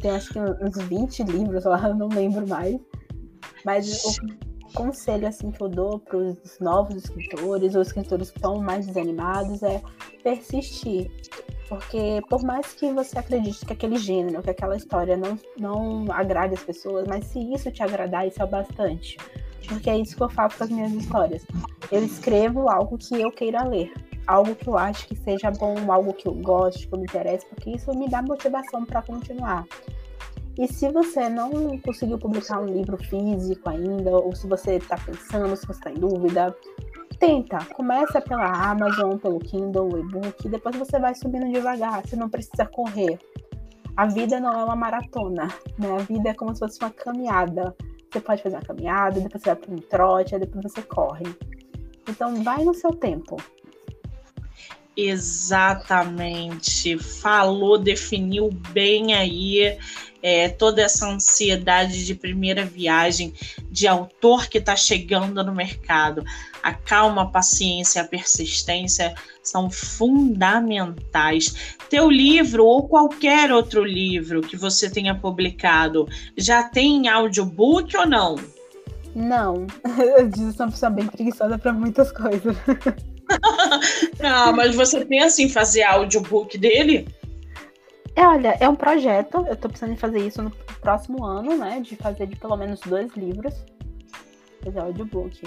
tem 0.00 0.12
acho 0.12 0.32
que 0.32 0.38
uns 0.38 0.78
20 0.88 1.24
livros 1.24 1.64
lá, 1.64 1.88
não 1.94 2.08
lembro 2.08 2.46
mais. 2.48 2.78
Mas 3.64 4.04
o 4.04 4.72
conselho 4.74 5.26
assim 5.26 5.50
que 5.50 5.60
eu 5.60 5.68
dou 5.68 5.98
para 5.98 6.16
os 6.16 6.58
novos 6.60 6.96
escritores, 6.96 7.74
ou 7.74 7.82
escritores 7.82 8.30
que 8.30 8.38
estão 8.38 8.60
mais 8.60 8.86
desanimados, 8.86 9.62
é 9.62 9.82
persistir. 10.22 11.10
Porque 11.68 12.22
por 12.28 12.42
mais 12.42 12.72
que 12.72 12.90
você 12.92 13.18
acredite 13.18 13.66
que 13.66 13.72
aquele 13.72 13.98
gênero, 13.98 14.42
que 14.42 14.50
aquela 14.50 14.76
história 14.76 15.16
não, 15.16 15.38
não 15.58 16.10
agrade 16.10 16.54
as 16.54 16.62
pessoas, 16.62 17.06
mas 17.06 17.26
se 17.26 17.38
isso 17.52 17.70
te 17.70 17.82
agradar, 17.82 18.26
isso 18.26 18.42
é 18.42 18.46
bastante. 18.46 19.18
Porque 19.66 19.90
é 19.90 19.98
isso 19.98 20.16
que 20.16 20.22
eu 20.22 20.30
faço 20.30 20.56
com 20.56 20.64
as 20.64 20.70
minhas 20.70 20.92
histórias. 20.92 21.44
Eu 21.92 22.02
escrevo 22.02 22.70
algo 22.70 22.96
que 22.96 23.20
eu 23.20 23.30
queira 23.30 23.62
ler. 23.64 23.92
Algo 24.26 24.54
que 24.54 24.66
eu 24.66 24.78
acho 24.78 25.06
que 25.06 25.16
seja 25.16 25.50
bom, 25.50 25.92
algo 25.92 26.12
que 26.12 26.26
eu 26.26 26.34
goste, 26.34 26.86
que 26.86 26.94
eu 26.94 26.98
me 26.98 27.04
interesse, 27.04 27.46
porque 27.46 27.70
isso 27.70 27.90
me 27.94 28.08
dá 28.08 28.22
motivação 28.22 28.84
para 28.84 29.02
continuar. 29.02 29.66
E 30.58 30.66
se 30.66 30.90
você 30.90 31.28
não 31.28 31.78
conseguiu 31.78 32.18
publicar 32.18 32.60
um 32.60 32.66
livro 32.66 32.96
físico 32.96 33.70
ainda, 33.70 34.10
ou 34.10 34.34
se 34.34 34.46
você 34.46 34.76
está 34.76 34.96
pensando, 34.96 35.56
se 35.56 35.66
você 35.66 35.78
está 35.78 35.90
em 35.90 35.94
dúvida, 35.94 36.54
tenta. 37.18 37.58
Começa 37.74 38.20
pela 38.20 38.70
Amazon, 38.70 39.16
pelo 39.16 39.38
Kindle, 39.38 39.98
e-book, 39.98 40.48
depois 40.48 40.76
você 40.76 40.98
vai 40.98 41.14
subindo 41.14 41.52
devagar, 41.52 42.06
você 42.06 42.16
não 42.16 42.28
precisa 42.28 42.66
correr. 42.66 43.18
A 43.96 44.06
vida 44.06 44.38
não 44.38 44.52
é 44.52 44.64
uma 44.64 44.76
maratona, 44.76 45.48
né? 45.78 45.96
A 45.96 45.98
vida 45.98 46.30
é 46.30 46.34
como 46.34 46.54
se 46.54 46.60
fosse 46.60 46.78
uma 46.80 46.90
caminhada. 46.90 47.74
Você 48.10 48.20
pode 48.20 48.42
fazer 48.42 48.56
uma 48.56 48.62
caminhada, 48.62 49.20
depois 49.20 49.42
você 49.42 49.50
vai 49.50 49.56
para 49.56 49.74
um 49.74 49.78
trote, 49.78 50.38
depois 50.38 50.72
você 50.72 50.82
corre. 50.82 51.26
Então 52.08 52.42
vai 52.42 52.64
no 52.64 52.72
seu 52.72 52.92
tempo. 52.92 53.36
Exatamente. 54.96 56.98
Falou, 56.98 57.78
definiu 57.78 58.50
bem 58.72 59.14
aí 59.14 59.78
é, 60.22 60.48
toda 60.48 60.82
essa 60.82 61.08
ansiedade 61.08 62.04
de 62.04 62.14
primeira 62.14 62.64
viagem 62.64 63.32
de 63.70 63.86
autor 63.86 64.48
que 64.48 64.58
está 64.58 64.76
chegando 64.76 65.42
no 65.44 65.54
mercado. 65.54 66.24
A 66.62 66.72
calma, 66.72 67.22
a 67.22 67.26
paciência, 67.26 68.02
a 68.02 68.04
persistência 68.04 69.14
são 69.42 69.70
fundamentais. 69.70 71.76
Teu 71.88 72.10
livro 72.10 72.64
ou 72.64 72.88
qualquer 72.88 73.52
outro 73.52 73.84
livro 73.84 74.42
que 74.42 74.56
você 74.56 74.90
tenha 74.90 75.14
publicado 75.14 76.08
já 76.36 76.62
tem 76.62 77.08
audiobook 77.08 77.96
ou 77.96 78.06
não? 78.06 78.36
Não, 79.14 79.66
eu 80.18 80.28
disse 80.28 80.52
sou 80.52 80.66
uma 80.66 80.72
pessoa 80.72 80.90
bem 80.90 81.06
preguiçosa 81.06 81.58
para 81.58 81.72
muitas 81.72 82.12
coisas. 82.12 82.56
Não, 84.20 84.52
mas 84.54 84.74
você 84.74 85.04
pensa 85.04 85.42
em 85.42 85.48
fazer 85.48 85.82
audiobook 85.82 86.56
dele? 86.58 87.08
É, 88.18 88.26
olha, 88.26 88.56
é 88.58 88.68
um 88.68 88.74
projeto. 88.74 89.46
Eu 89.46 89.54
tô 89.54 89.68
pensando 89.68 89.92
em 89.92 89.96
fazer 89.96 90.18
isso 90.18 90.42
no 90.42 90.50
próximo 90.80 91.24
ano, 91.24 91.56
né? 91.56 91.78
De 91.78 91.94
fazer 91.94 92.26
de 92.26 92.34
pelo 92.34 92.56
menos 92.56 92.80
dois 92.80 93.14
livros. 93.14 93.64
Fazer 94.64 94.80
audiobook. 94.80 95.40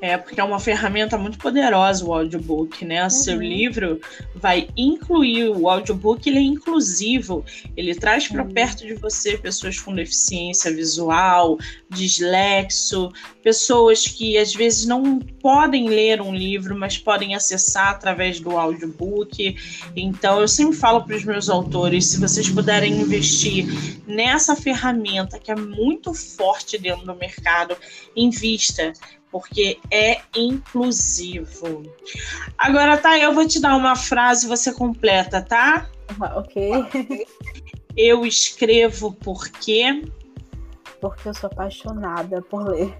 É, 0.00 0.16
porque 0.16 0.40
é 0.40 0.44
uma 0.44 0.58
ferramenta 0.58 1.18
muito 1.18 1.36
poderosa 1.36 2.04
o 2.06 2.14
audiobook, 2.14 2.84
né? 2.86 3.02
Uhum. 3.04 3.10
Seu 3.10 3.40
livro 3.40 4.00
vai 4.34 4.68
incluir 4.74 5.50
o 5.50 5.68
audiobook, 5.68 6.26
ele 6.28 6.38
é 6.38 6.42
inclusivo, 6.42 7.44
ele 7.76 7.94
traz 7.94 8.26
para 8.26 8.42
uhum. 8.42 8.52
perto 8.52 8.86
de 8.86 8.94
você 8.94 9.36
pessoas 9.36 9.78
com 9.78 9.94
deficiência 9.94 10.74
visual, 10.74 11.58
dislexo, 11.90 13.12
pessoas 13.42 14.06
que 14.06 14.38
às 14.38 14.54
vezes 14.54 14.86
não 14.86 15.18
podem 15.18 15.88
ler 15.88 16.22
um 16.22 16.34
livro, 16.34 16.76
mas 16.78 16.96
podem 16.96 17.34
acessar 17.34 17.88
através 17.88 18.40
do 18.40 18.56
audiobook. 18.56 19.56
Então, 19.94 20.40
eu 20.40 20.48
sempre 20.48 20.76
falo 20.76 21.04
para 21.04 21.16
os 21.16 21.24
meus 21.24 21.50
autores, 21.50 22.06
se 22.06 22.18
vocês 22.18 22.48
puderem 22.48 23.00
investir 23.00 23.66
nessa 24.06 24.56
ferramenta 24.56 25.38
que 25.38 25.50
é 25.50 25.56
muito 25.56 26.14
forte 26.14 26.78
dentro 26.78 27.04
do 27.04 27.14
mercado, 27.14 27.76
invista 28.16 28.92
porque 29.30 29.78
é 29.90 30.20
inclusivo. 30.36 31.82
Agora, 32.58 32.96
tá, 32.96 33.18
eu 33.18 33.32
vou 33.32 33.46
te 33.46 33.60
dar 33.60 33.76
uma 33.76 33.94
frase, 33.94 34.46
você 34.46 34.72
completa, 34.72 35.40
tá? 35.42 35.88
ok. 36.36 37.26
Eu 37.96 38.24
escrevo 38.24 39.12
porque. 39.12 40.04
Porque 41.00 41.28
eu 41.28 41.34
sou 41.34 41.48
apaixonada 41.48 42.40
por 42.42 42.68
ler. 42.68 42.96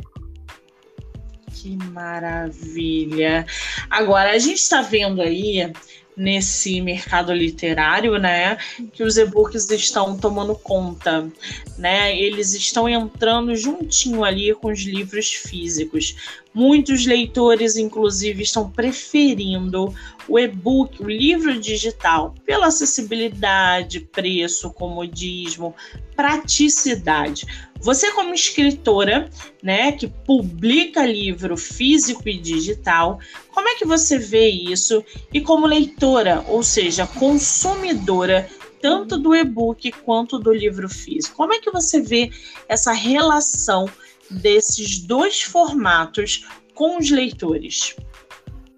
Que 1.53 1.77
maravilha! 1.77 3.47
Agora, 3.89 4.33
a 4.33 4.39
gente 4.39 4.59
está 4.59 4.83
vendo 4.83 5.23
aí 5.23 5.73
nesse 6.21 6.83
mercado 6.83 7.33
literário, 7.33 8.19
né, 8.19 8.59
que 8.93 9.03
os 9.03 9.17
e-books 9.17 9.71
estão 9.71 10.19
tomando 10.19 10.55
conta, 10.55 11.27
né? 11.79 12.15
Eles 12.15 12.53
estão 12.53 12.87
entrando 12.87 13.57
juntinho 13.57 14.23
ali 14.23 14.55
com 14.55 14.71
os 14.71 14.81
livros 14.81 15.33
físicos. 15.33 16.15
Muitos 16.53 17.07
leitores, 17.07 17.77
inclusive, 17.77 18.43
estão 18.43 18.69
preferindo 18.69 19.95
o 20.29 20.39
e-book, 20.39 21.03
o 21.03 21.09
livro 21.09 21.59
digital, 21.61 22.35
pela 22.45 22.67
acessibilidade, 22.67 24.01
preço, 24.01 24.73
comodismo, 24.73 25.75
praticidade. 26.17 27.47
Você, 27.81 28.11
como 28.13 28.35
escritora, 28.35 29.31
né, 29.63 29.93
que 29.93 30.07
publica 30.07 31.07
livro 31.07 31.57
físico 31.57 32.29
e 32.29 32.37
digital, 32.37 33.19
como 33.53 33.69
é 33.69 33.77
que 33.77 33.87
você 33.87 34.19
vê 34.19 34.49
isso? 34.49 35.05
E 35.33 35.41
como 35.41 35.67
leitora, 35.67 36.45
ou 36.49 36.63
seja, 36.63 37.07
consumidora, 37.07 38.49
tanto 38.83 39.19
do 39.19 39.35
e-book 39.35 39.93
quanto 40.05 40.39
do 40.39 40.53
livro 40.53 40.89
físico, 40.89 41.37
como 41.37 41.55
é 41.55 41.59
que 41.59 41.71
você 41.71 42.01
vê 42.01 42.31
essa 42.69 42.93
relação 42.93 43.89
desses 44.31 45.01
dois 45.01 45.43
formatos 45.43 46.47
com 46.75 46.99
os 46.99 47.11
leitores? 47.11 47.97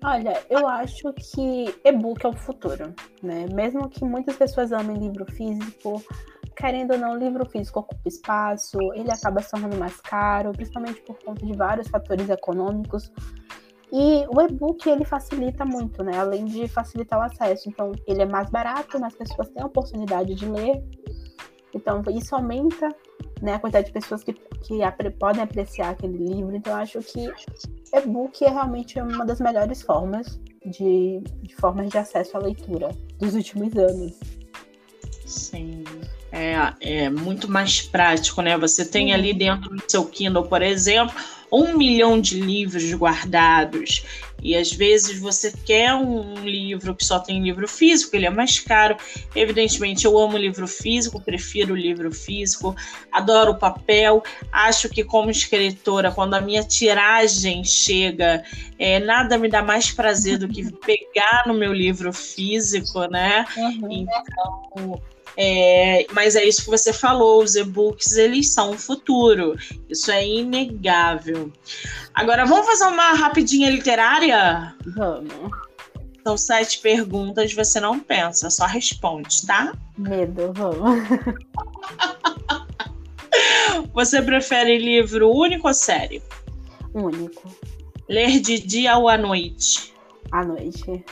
Olha, 0.04 0.42
eu 0.50 0.66
acho 0.66 1.12
que 1.12 1.72
e-book 1.84 2.24
é 2.26 2.28
o 2.28 2.32
futuro, 2.32 2.92
né? 3.22 3.46
Mesmo 3.52 3.88
que 3.88 4.04
muitas 4.04 4.36
pessoas 4.36 4.72
amem 4.72 4.98
livro 4.98 5.24
físico, 5.30 6.02
querendo 6.56 6.94
ou 6.94 6.98
não, 6.98 7.12
o 7.12 7.18
livro 7.18 7.44
físico 7.44 7.80
ocupa 7.80 8.08
espaço, 8.08 8.78
ele 8.94 9.10
acaba 9.10 9.40
se 9.40 9.50
tornando 9.50 9.76
mais 9.76 10.00
caro, 10.00 10.52
principalmente 10.52 11.00
por 11.02 11.16
conta 11.24 11.46
de 11.46 11.56
vários 11.56 11.88
fatores 11.88 12.28
econômicos. 12.28 13.12
E 13.92 14.24
o 14.28 14.40
e-book 14.40 14.88
ele 14.88 15.04
facilita 15.04 15.64
muito, 15.64 16.02
né? 16.02 16.18
Além 16.18 16.46
de 16.46 16.66
facilitar 16.66 17.18
o 17.18 17.22
acesso. 17.22 17.68
Então, 17.68 17.92
ele 18.06 18.22
é 18.22 18.26
mais 18.26 18.48
barato, 18.50 18.98
mais 18.98 19.14
pessoas 19.14 19.50
têm 19.50 19.62
a 19.62 19.66
oportunidade 19.66 20.34
de 20.34 20.46
ler. 20.46 20.82
Então, 21.74 22.02
isso 22.10 22.34
aumenta 22.34 22.88
né, 23.42 23.54
a 23.54 23.58
quantidade 23.58 23.88
de 23.88 23.92
pessoas 23.92 24.22
que, 24.22 24.32
que 24.32 24.82
apre 24.82 25.10
podem 25.10 25.42
apreciar 25.42 25.90
aquele 25.90 26.16
livro. 26.16 26.54
Então, 26.54 26.74
acho 26.76 27.00
que 27.00 27.30
e-book 27.92 28.44
é 28.44 28.48
realmente 28.48 28.98
uma 29.00 29.26
das 29.26 29.40
melhores 29.40 29.82
formas 29.82 30.40
de, 30.64 31.20
de 31.42 31.54
formas 31.56 31.90
de 31.90 31.98
acesso 31.98 32.36
à 32.36 32.40
leitura 32.40 32.90
dos 33.18 33.34
últimos 33.34 33.76
anos. 33.76 34.18
Sim 35.26 35.84
é, 36.32 36.56
é 36.80 37.10
muito 37.10 37.48
mais 37.48 37.82
prático, 37.82 38.40
né? 38.40 38.56
Você 38.56 38.86
tem 38.86 39.12
ali 39.12 39.34
dentro 39.34 39.68
do 39.68 39.82
seu 39.86 40.06
Kindle, 40.06 40.44
por 40.44 40.62
exemplo, 40.62 41.14
um 41.52 41.76
milhão 41.76 42.18
de 42.18 42.40
livros 42.40 42.90
guardados. 42.94 44.02
E 44.42 44.56
às 44.56 44.72
vezes 44.72 45.18
você 45.20 45.52
quer 45.64 45.94
um 45.94 46.34
livro 46.44 46.94
que 46.94 47.04
só 47.04 47.20
tem 47.20 47.42
livro 47.42 47.68
físico, 47.68 48.16
ele 48.16 48.26
é 48.26 48.30
mais 48.30 48.58
caro. 48.58 48.96
Evidentemente, 49.34 50.04
eu 50.04 50.18
amo 50.18 50.36
livro 50.36 50.66
físico, 50.66 51.20
prefiro 51.20 51.74
o 51.74 51.76
livro 51.76 52.12
físico, 52.12 52.74
adoro 53.12 53.52
o 53.52 53.58
papel. 53.58 54.22
Acho 54.50 54.88
que, 54.88 55.04
como 55.04 55.30
escritora, 55.30 56.10
quando 56.10 56.34
a 56.34 56.40
minha 56.40 56.64
tiragem 56.64 57.62
chega, 57.62 58.42
é, 58.78 58.98
nada 58.98 59.38
me 59.38 59.48
dá 59.48 59.62
mais 59.62 59.92
prazer 59.92 60.38
do 60.38 60.48
que 60.48 60.70
pegar 60.84 61.44
no 61.46 61.54
meu 61.54 61.72
livro 61.72 62.12
físico, 62.12 63.04
né? 63.06 63.46
Uhum. 63.56 63.92
Então 63.92 65.00
é, 65.36 66.06
mas 66.12 66.36
é 66.36 66.44
isso 66.44 66.64
que 66.64 66.70
você 66.70 66.92
falou, 66.92 67.42
os 67.42 67.56
e-books 67.56 68.16
eles 68.16 68.52
são 68.52 68.72
o 68.72 68.78
futuro, 68.78 69.56
isso 69.88 70.10
é 70.10 70.26
inegável. 70.26 71.50
Agora 72.14 72.44
vamos 72.44 72.66
fazer 72.66 72.84
uma 72.84 73.12
rapidinha 73.14 73.70
literária? 73.70 74.74
Vamos. 74.94 75.50
São 76.22 76.36
sete 76.36 76.78
perguntas, 76.78 77.52
você 77.52 77.80
não 77.80 77.98
pensa, 77.98 78.48
só 78.50 78.66
responde, 78.66 79.44
tá? 79.46 79.72
Medo, 79.98 80.52
vamos. 80.52 81.02
você 83.92 84.22
prefere 84.22 84.78
livro 84.78 85.30
único 85.30 85.66
ou 85.66 85.74
série? 85.74 86.22
Único. 86.94 87.50
Ler 88.08 88.40
de 88.40 88.58
dia 88.58 88.96
ou 88.98 89.08
à 89.08 89.16
noite? 89.16 89.94
À 90.30 90.44
noite. 90.44 91.04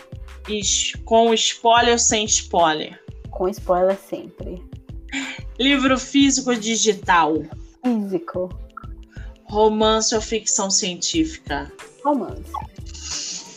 Com 1.04 1.32
spoiler 1.34 1.92
ou 1.92 1.98
sem 1.98 2.24
spoiler? 2.26 3.00
Com 3.41 3.49
spoiler 3.49 3.99
sempre. 3.99 4.62
Livro 5.59 5.99
físico 5.99 6.51
ou 6.51 6.57
digital? 6.57 7.43
Físico. 7.82 8.51
Romance 9.45 10.14
ou 10.14 10.20
ficção 10.20 10.70
científica? 10.70 11.72
Romance. 12.05 12.53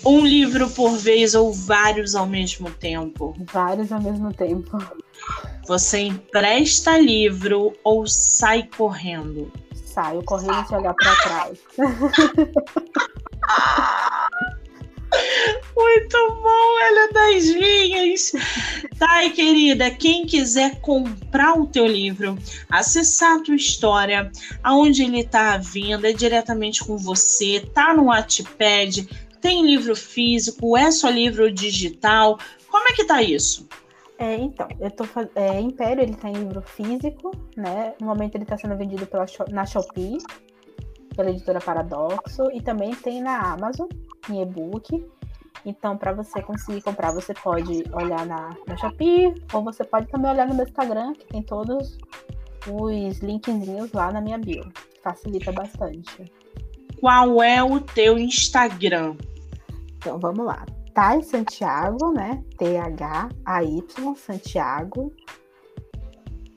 Um 0.05 0.25
livro 0.25 0.69
por 0.69 0.91
vez 0.91 1.35
ou 1.35 1.51
vários 1.51 2.15
ao 2.15 2.25
mesmo 2.25 2.71
tempo? 2.71 3.35
Vários 3.51 3.91
ao 3.91 4.01
mesmo 4.01 4.33
tempo. 4.33 4.77
Você 5.67 5.99
empresta 5.99 6.97
livro 6.97 7.73
ou 7.83 8.07
sai 8.07 8.63
correndo? 8.77 9.51
Saio 9.85 10.23
correndo 10.23 10.65
se 10.65 10.75
olhar 10.75 10.93
para 10.93 11.15
trás. 11.23 11.59
Muito 15.75 16.17
bom, 16.41 16.79
ela 16.79 17.03
é 17.03 17.13
das 17.13 17.45
minhas. 17.45 18.31
Tá, 18.97 19.29
querida, 19.29 19.91
quem 19.91 20.25
quiser 20.25 20.79
comprar 20.81 21.59
o 21.59 21.67
teu 21.67 21.85
livro, 21.85 22.37
acessar 22.69 23.37
a 23.37 23.43
tua 23.43 23.55
história, 23.55 24.31
aonde 24.63 25.03
ele 25.03 25.23
tá 25.23 25.53
à 25.53 25.57
venda, 25.57 26.09
é 26.09 26.13
diretamente 26.13 26.83
com 26.83 26.97
você, 26.97 27.59
tá 27.73 27.93
no 27.93 28.05
Wattpad, 28.05 29.07
tem 29.41 29.65
livro 29.65 29.95
físico, 29.95 30.77
é 30.77 30.89
só 30.91 31.09
livro 31.09 31.51
digital, 31.51 32.39
como 32.69 32.87
é 32.87 32.93
que 32.93 33.03
tá 33.03 33.21
isso? 33.21 33.67
É, 34.17 34.35
então, 34.35 34.67
eu 34.79 34.89
tô 34.89 35.05
é, 35.35 35.59
Império, 35.59 36.01
ele 36.01 36.15
tá 36.15 36.29
em 36.29 36.33
livro 36.33 36.61
físico, 36.61 37.31
né? 37.57 37.93
No 37.99 38.07
momento 38.07 38.35
ele 38.35 38.45
tá 38.45 38.57
sendo 38.57 38.77
vendido 38.77 39.05
pela, 39.05 39.25
na 39.49 39.65
Shopee, 39.65 40.17
pela 41.15 41.29
editora 41.29 41.59
Paradoxo, 41.59 42.49
e 42.53 42.61
também 42.61 42.95
tem 42.95 43.21
na 43.21 43.53
Amazon, 43.53 43.87
em 44.29 44.41
e-book. 44.41 45.05
Então, 45.65 45.97
para 45.97 46.11
você 46.11 46.41
conseguir 46.41 46.81
comprar, 46.81 47.11
você 47.11 47.33
pode 47.33 47.83
olhar 47.93 48.25
na, 48.25 48.49
na 48.67 48.77
Shopee, 48.77 49.33
ou 49.53 49.63
você 49.63 49.83
pode 49.83 50.07
também 50.07 50.31
olhar 50.31 50.47
no 50.47 50.55
meu 50.55 50.65
Instagram, 50.65 51.13
que 51.13 51.25
tem 51.27 51.41
todos 51.41 51.97
os 52.67 53.19
linkzinhos 53.19 53.91
lá 53.93 54.11
na 54.11 54.19
minha 54.19 54.37
bio. 54.37 54.63
Facilita 55.01 55.51
bastante. 55.51 56.31
Qual 56.99 57.41
é 57.41 57.63
o 57.63 57.79
teu 57.79 58.17
Instagram? 58.17 59.15
Então, 59.97 60.19
vamos 60.19 60.45
lá. 60.45 60.65
Thay 60.93 61.23
Santiago, 61.23 62.11
né? 62.11 62.43
T-H-A-Y 62.57 64.15
Santiago, 64.15 65.13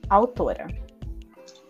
autora. 0.09 0.67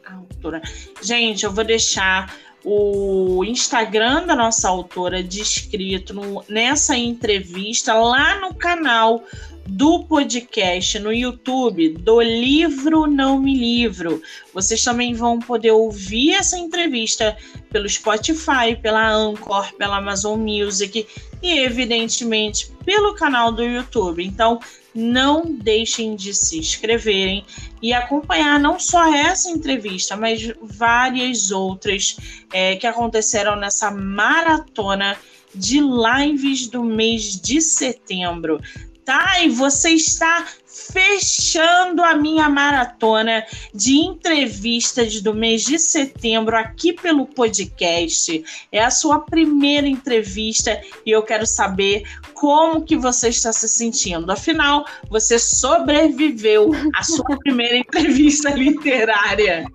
Autora. 0.06 0.62
Gente, 1.02 1.46
eu 1.46 1.52
vou 1.52 1.64
deixar 1.64 2.34
o 2.64 3.44
Instagram 3.46 4.26
da 4.26 4.36
nossa 4.36 4.68
autora 4.68 5.24
descrito 5.24 6.14
nessa 6.50 6.98
entrevista 6.98 7.94
lá 7.94 8.40
no 8.40 8.54
canal 8.54 9.24
do 9.68 10.06
podcast 10.06 10.98
no 11.00 11.12
YouTube 11.12 11.90
do 11.90 12.22
Livro 12.22 13.06
Não 13.06 13.40
Me 13.40 13.56
Livro. 13.56 14.22
Vocês 14.54 14.84
também 14.84 15.14
vão 15.14 15.40
poder 15.40 15.72
ouvir 15.72 16.32
essa 16.32 16.58
entrevista 16.58 17.36
pelo 17.70 17.88
Spotify, 17.88 18.76
pela 18.82 19.12
Anchor, 19.12 19.74
pela 19.76 19.98
Amazon 19.98 20.40
Music 20.40 21.06
e, 21.44 21.60
evidentemente, 21.60 22.72
pelo 22.86 23.14
canal 23.14 23.52
do 23.52 23.62
YouTube. 23.62 24.24
Então, 24.24 24.60
não 24.96 25.44
deixem 25.46 26.16
de 26.16 26.34
se 26.34 26.58
inscreverem 26.58 27.46
e 27.82 27.94
acompanhar 27.94 28.60
não 28.60 28.80
só 28.80 29.14
essa 29.14 29.50
entrevista, 29.50 30.16
mas 30.16 30.52
várias 30.62 31.52
outras 31.52 32.18
é, 32.52 32.76
que 32.78 32.88
aconteceram 32.88 33.56
nessa 33.56 33.92
maratona 33.92 35.18
de 35.54 35.80
lives 35.80 36.68
do 36.68 36.84
mês 36.84 37.40
de 37.40 37.62
setembro 37.62 38.60
tá? 39.08 39.42
E 39.42 39.48
você 39.48 39.92
está 39.92 40.46
fechando 40.66 42.04
a 42.04 42.14
minha 42.14 42.50
maratona 42.50 43.46
de 43.74 43.96
entrevistas 43.96 45.22
do 45.22 45.34
mês 45.34 45.64
de 45.64 45.80
setembro 45.80 46.58
aqui 46.58 46.92
pelo 46.92 47.26
podcast. 47.26 48.44
É 48.70 48.84
a 48.84 48.92
sua 48.92 49.22
primeira 49.22 49.88
entrevista 49.88 50.82
e 51.06 51.12
eu 51.12 51.24
quero 51.24 51.46
saber 51.46 52.04
como 52.34 52.84
que 52.84 52.98
você 52.98 53.30
está 53.30 53.54
se 53.54 53.70
sentindo. 53.70 54.30
Afinal, 54.30 54.86
você 55.10 55.40
sobreviveu 55.40 56.72
à 56.94 57.02
sua 57.02 57.38
primeira 57.40 57.78
entrevista 57.78 58.50
literária. 58.50 59.66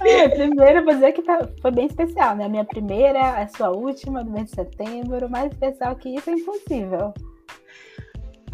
É, 0.00 0.28
primeiro, 0.28 0.84
vou 0.84 0.94
dizer 0.94 1.10
que 1.10 1.22
tá, 1.22 1.48
foi 1.60 1.72
bem 1.72 1.86
especial, 1.86 2.36
né? 2.36 2.44
A 2.44 2.48
minha 2.48 2.64
primeira, 2.64 3.42
a 3.42 3.48
sua 3.48 3.70
última 3.70 4.22
do 4.22 4.30
mês 4.30 4.46
de 4.46 4.54
setembro. 4.54 5.28
Mais 5.28 5.50
especial 5.50 5.96
que 5.96 6.08
isso 6.10 6.30
é 6.30 6.34
impossível. 6.34 7.12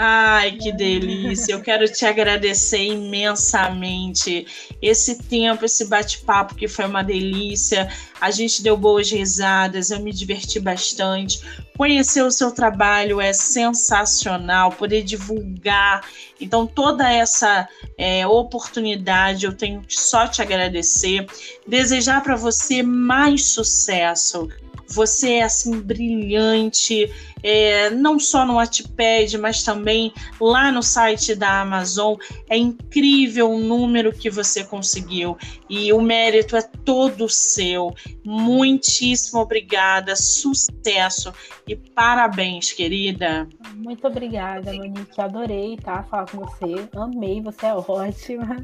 Ai, 0.03 0.53
que 0.53 0.73
delícia! 0.73 1.53
Eu 1.53 1.61
quero 1.61 1.87
te 1.87 2.07
agradecer 2.07 2.83
imensamente 2.83 4.47
esse 4.81 5.23
tempo, 5.25 5.67
esse 5.67 5.85
bate-papo 5.85 6.55
que 6.55 6.67
foi 6.67 6.87
uma 6.87 7.05
delícia. 7.05 7.87
A 8.19 8.31
gente 8.31 8.63
deu 8.63 8.79
boas 8.79 9.11
risadas, 9.11 9.91
eu 9.91 10.01
me 10.01 10.11
diverti 10.11 10.59
bastante. 10.59 11.43
Conhecer 11.77 12.23
o 12.23 12.31
seu 12.31 12.51
trabalho 12.51 13.21
é 13.21 13.35
sensacional, 13.35 14.73
poder 14.73 15.03
divulgar. 15.03 16.03
Então, 16.41 16.67
toda 16.67 17.13
essa 17.13 17.69
é, 17.99 18.27
oportunidade 18.27 19.45
eu 19.45 19.53
tenho 19.53 19.85
só 19.87 20.27
te 20.27 20.41
agradecer. 20.41 21.27
Desejar 21.67 22.23
para 22.23 22.37
você 22.37 22.83
mais 22.83 23.49
sucesso 23.49 24.49
você 24.91 25.35
é 25.35 25.43
assim 25.43 25.81
brilhante, 25.81 27.11
é, 27.43 27.91
não 27.91 28.19
só 28.19 28.45
no 28.45 28.55
Wattpad, 28.55 29.39
mas 29.39 29.63
também 29.63 30.13
lá 30.41 30.71
no 30.71 30.83
site 30.83 31.35
da 31.35 31.61
Amazon. 31.61 32.17
É 32.49 32.57
incrível 32.57 33.51
o 33.51 33.59
número 33.59 34.13
que 34.13 34.29
você 34.29 34.65
conseguiu 34.65 35.37
e 35.69 35.93
o 35.93 36.01
mérito 36.01 36.57
é 36.57 36.63
todo 36.85 37.29
seu. 37.29 37.95
Muitíssimo 38.25 39.41
obrigada, 39.41 40.15
sucesso 40.17 41.33
e 41.67 41.77
parabéns, 41.77 42.73
querida. 42.73 43.49
Muito 43.75 44.07
obrigada, 44.07 44.73
Monique. 44.73 45.21
Adorei, 45.21 45.77
tá? 45.77 46.03
Falar 46.05 46.27
com 46.31 46.39
você. 46.39 46.89
Amei, 46.97 47.41
você 47.41 47.67
é 47.67 47.75
ótima. 47.89 48.57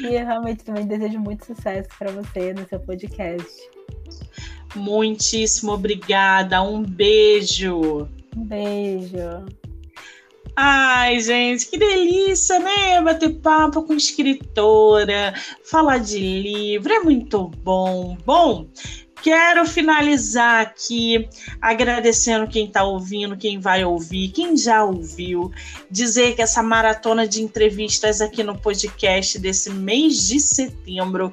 E 0.00 0.06
eu 0.06 0.26
realmente 0.26 0.64
também 0.64 0.86
desejo 0.86 1.18
muito 1.20 1.44
sucesso 1.44 1.88
para 1.98 2.10
você 2.10 2.52
no 2.52 2.66
seu 2.66 2.80
podcast. 2.80 3.46
Muitíssimo 4.74 5.72
obrigada. 5.72 6.62
Um 6.62 6.82
beijo. 6.82 8.08
Um 8.36 8.44
beijo. 8.44 9.44
Ai, 10.56 11.18
gente, 11.18 11.66
que 11.66 11.76
delícia, 11.76 12.60
né? 12.60 13.00
Bater 13.02 13.40
papo 13.40 13.82
com 13.82 13.94
escritora, 13.94 15.34
falar 15.64 15.98
de 15.98 16.18
livro, 16.18 16.92
é 16.92 17.00
muito 17.00 17.48
bom. 17.48 18.16
Bom, 18.24 18.68
Quero 19.24 19.64
finalizar 19.64 20.60
aqui 20.60 21.26
agradecendo 21.58 22.46
quem 22.46 22.66
está 22.66 22.84
ouvindo, 22.84 23.38
quem 23.38 23.58
vai 23.58 23.82
ouvir, 23.82 24.28
quem 24.28 24.54
já 24.54 24.84
ouviu. 24.84 25.50
Dizer 25.90 26.36
que 26.36 26.42
essa 26.42 26.62
maratona 26.62 27.26
de 27.26 27.40
entrevistas 27.40 28.20
aqui 28.20 28.42
no 28.42 28.58
podcast 28.58 29.38
desse 29.38 29.70
mês 29.70 30.28
de 30.28 30.38
setembro 30.38 31.32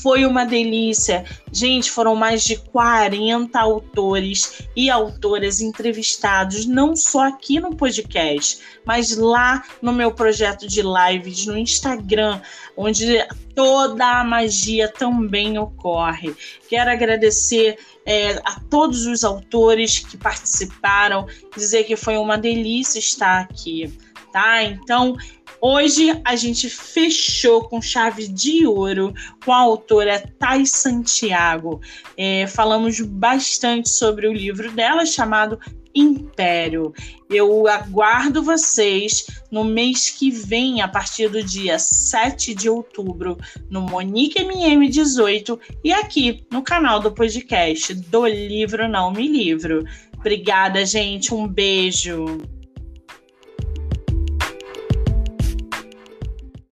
foi 0.00 0.24
uma 0.24 0.44
delícia. 0.44 1.24
Gente, 1.50 1.90
foram 1.90 2.14
mais 2.14 2.44
de 2.44 2.54
40 2.58 3.58
autores 3.58 4.62
e 4.76 4.88
autoras 4.88 5.60
entrevistados, 5.60 6.64
não 6.64 6.94
só 6.94 7.26
aqui 7.26 7.58
no 7.58 7.74
podcast, 7.74 8.60
mas 8.84 9.16
lá 9.16 9.64
no 9.82 9.92
meu 9.92 10.12
projeto 10.12 10.68
de 10.68 10.80
lives 10.80 11.44
no 11.46 11.58
Instagram, 11.58 12.40
onde 12.76 13.18
toda 13.54 14.20
a 14.20 14.24
magia 14.24 14.88
também 14.88 15.58
ocorre. 15.58 16.34
Quero 16.68 16.90
agradecer 17.32 17.78
é, 18.04 18.32
a 18.44 18.60
todos 18.68 19.06
os 19.06 19.24
autores 19.24 20.00
que 20.00 20.16
participaram, 20.16 21.26
dizer 21.56 21.84
que 21.84 21.96
foi 21.96 22.16
uma 22.16 22.36
delícia 22.36 22.98
estar 22.98 23.40
aqui, 23.40 23.98
tá? 24.32 24.62
Então, 24.62 25.16
hoje 25.60 26.20
a 26.24 26.36
gente 26.36 26.68
fechou 26.68 27.68
com 27.68 27.80
chave 27.80 28.28
de 28.28 28.66
ouro 28.66 29.14
com 29.44 29.52
a 29.52 29.58
autora 29.58 30.22
Thais 30.38 30.72
Santiago. 30.72 31.80
É, 32.16 32.46
falamos 32.46 33.00
bastante 33.00 33.88
sobre 33.88 34.28
o 34.28 34.32
livro 34.32 34.70
dela 34.72 35.06
chamado 35.06 35.58
Império. 35.94 36.92
Eu 37.28 37.66
aguardo 37.66 38.42
vocês 38.42 39.26
no 39.50 39.64
mês 39.64 40.10
que 40.10 40.30
vem, 40.30 40.80
a 40.80 40.88
partir 40.88 41.28
do 41.28 41.42
dia 41.42 41.78
7 41.78 42.54
de 42.54 42.68
outubro, 42.68 43.36
no 43.70 43.80
Monique 43.82 44.42
MM18 44.42 45.58
e 45.84 45.92
aqui 45.92 46.44
no 46.50 46.62
canal 46.62 47.00
do 47.00 47.12
podcast 47.12 47.94
do 47.94 48.26
Livro 48.26 48.88
Não 48.88 49.10
Me 49.12 49.28
Livro. 49.28 49.84
Obrigada, 50.18 50.84
gente. 50.86 51.34
Um 51.34 51.48
beijo. 51.48 52.40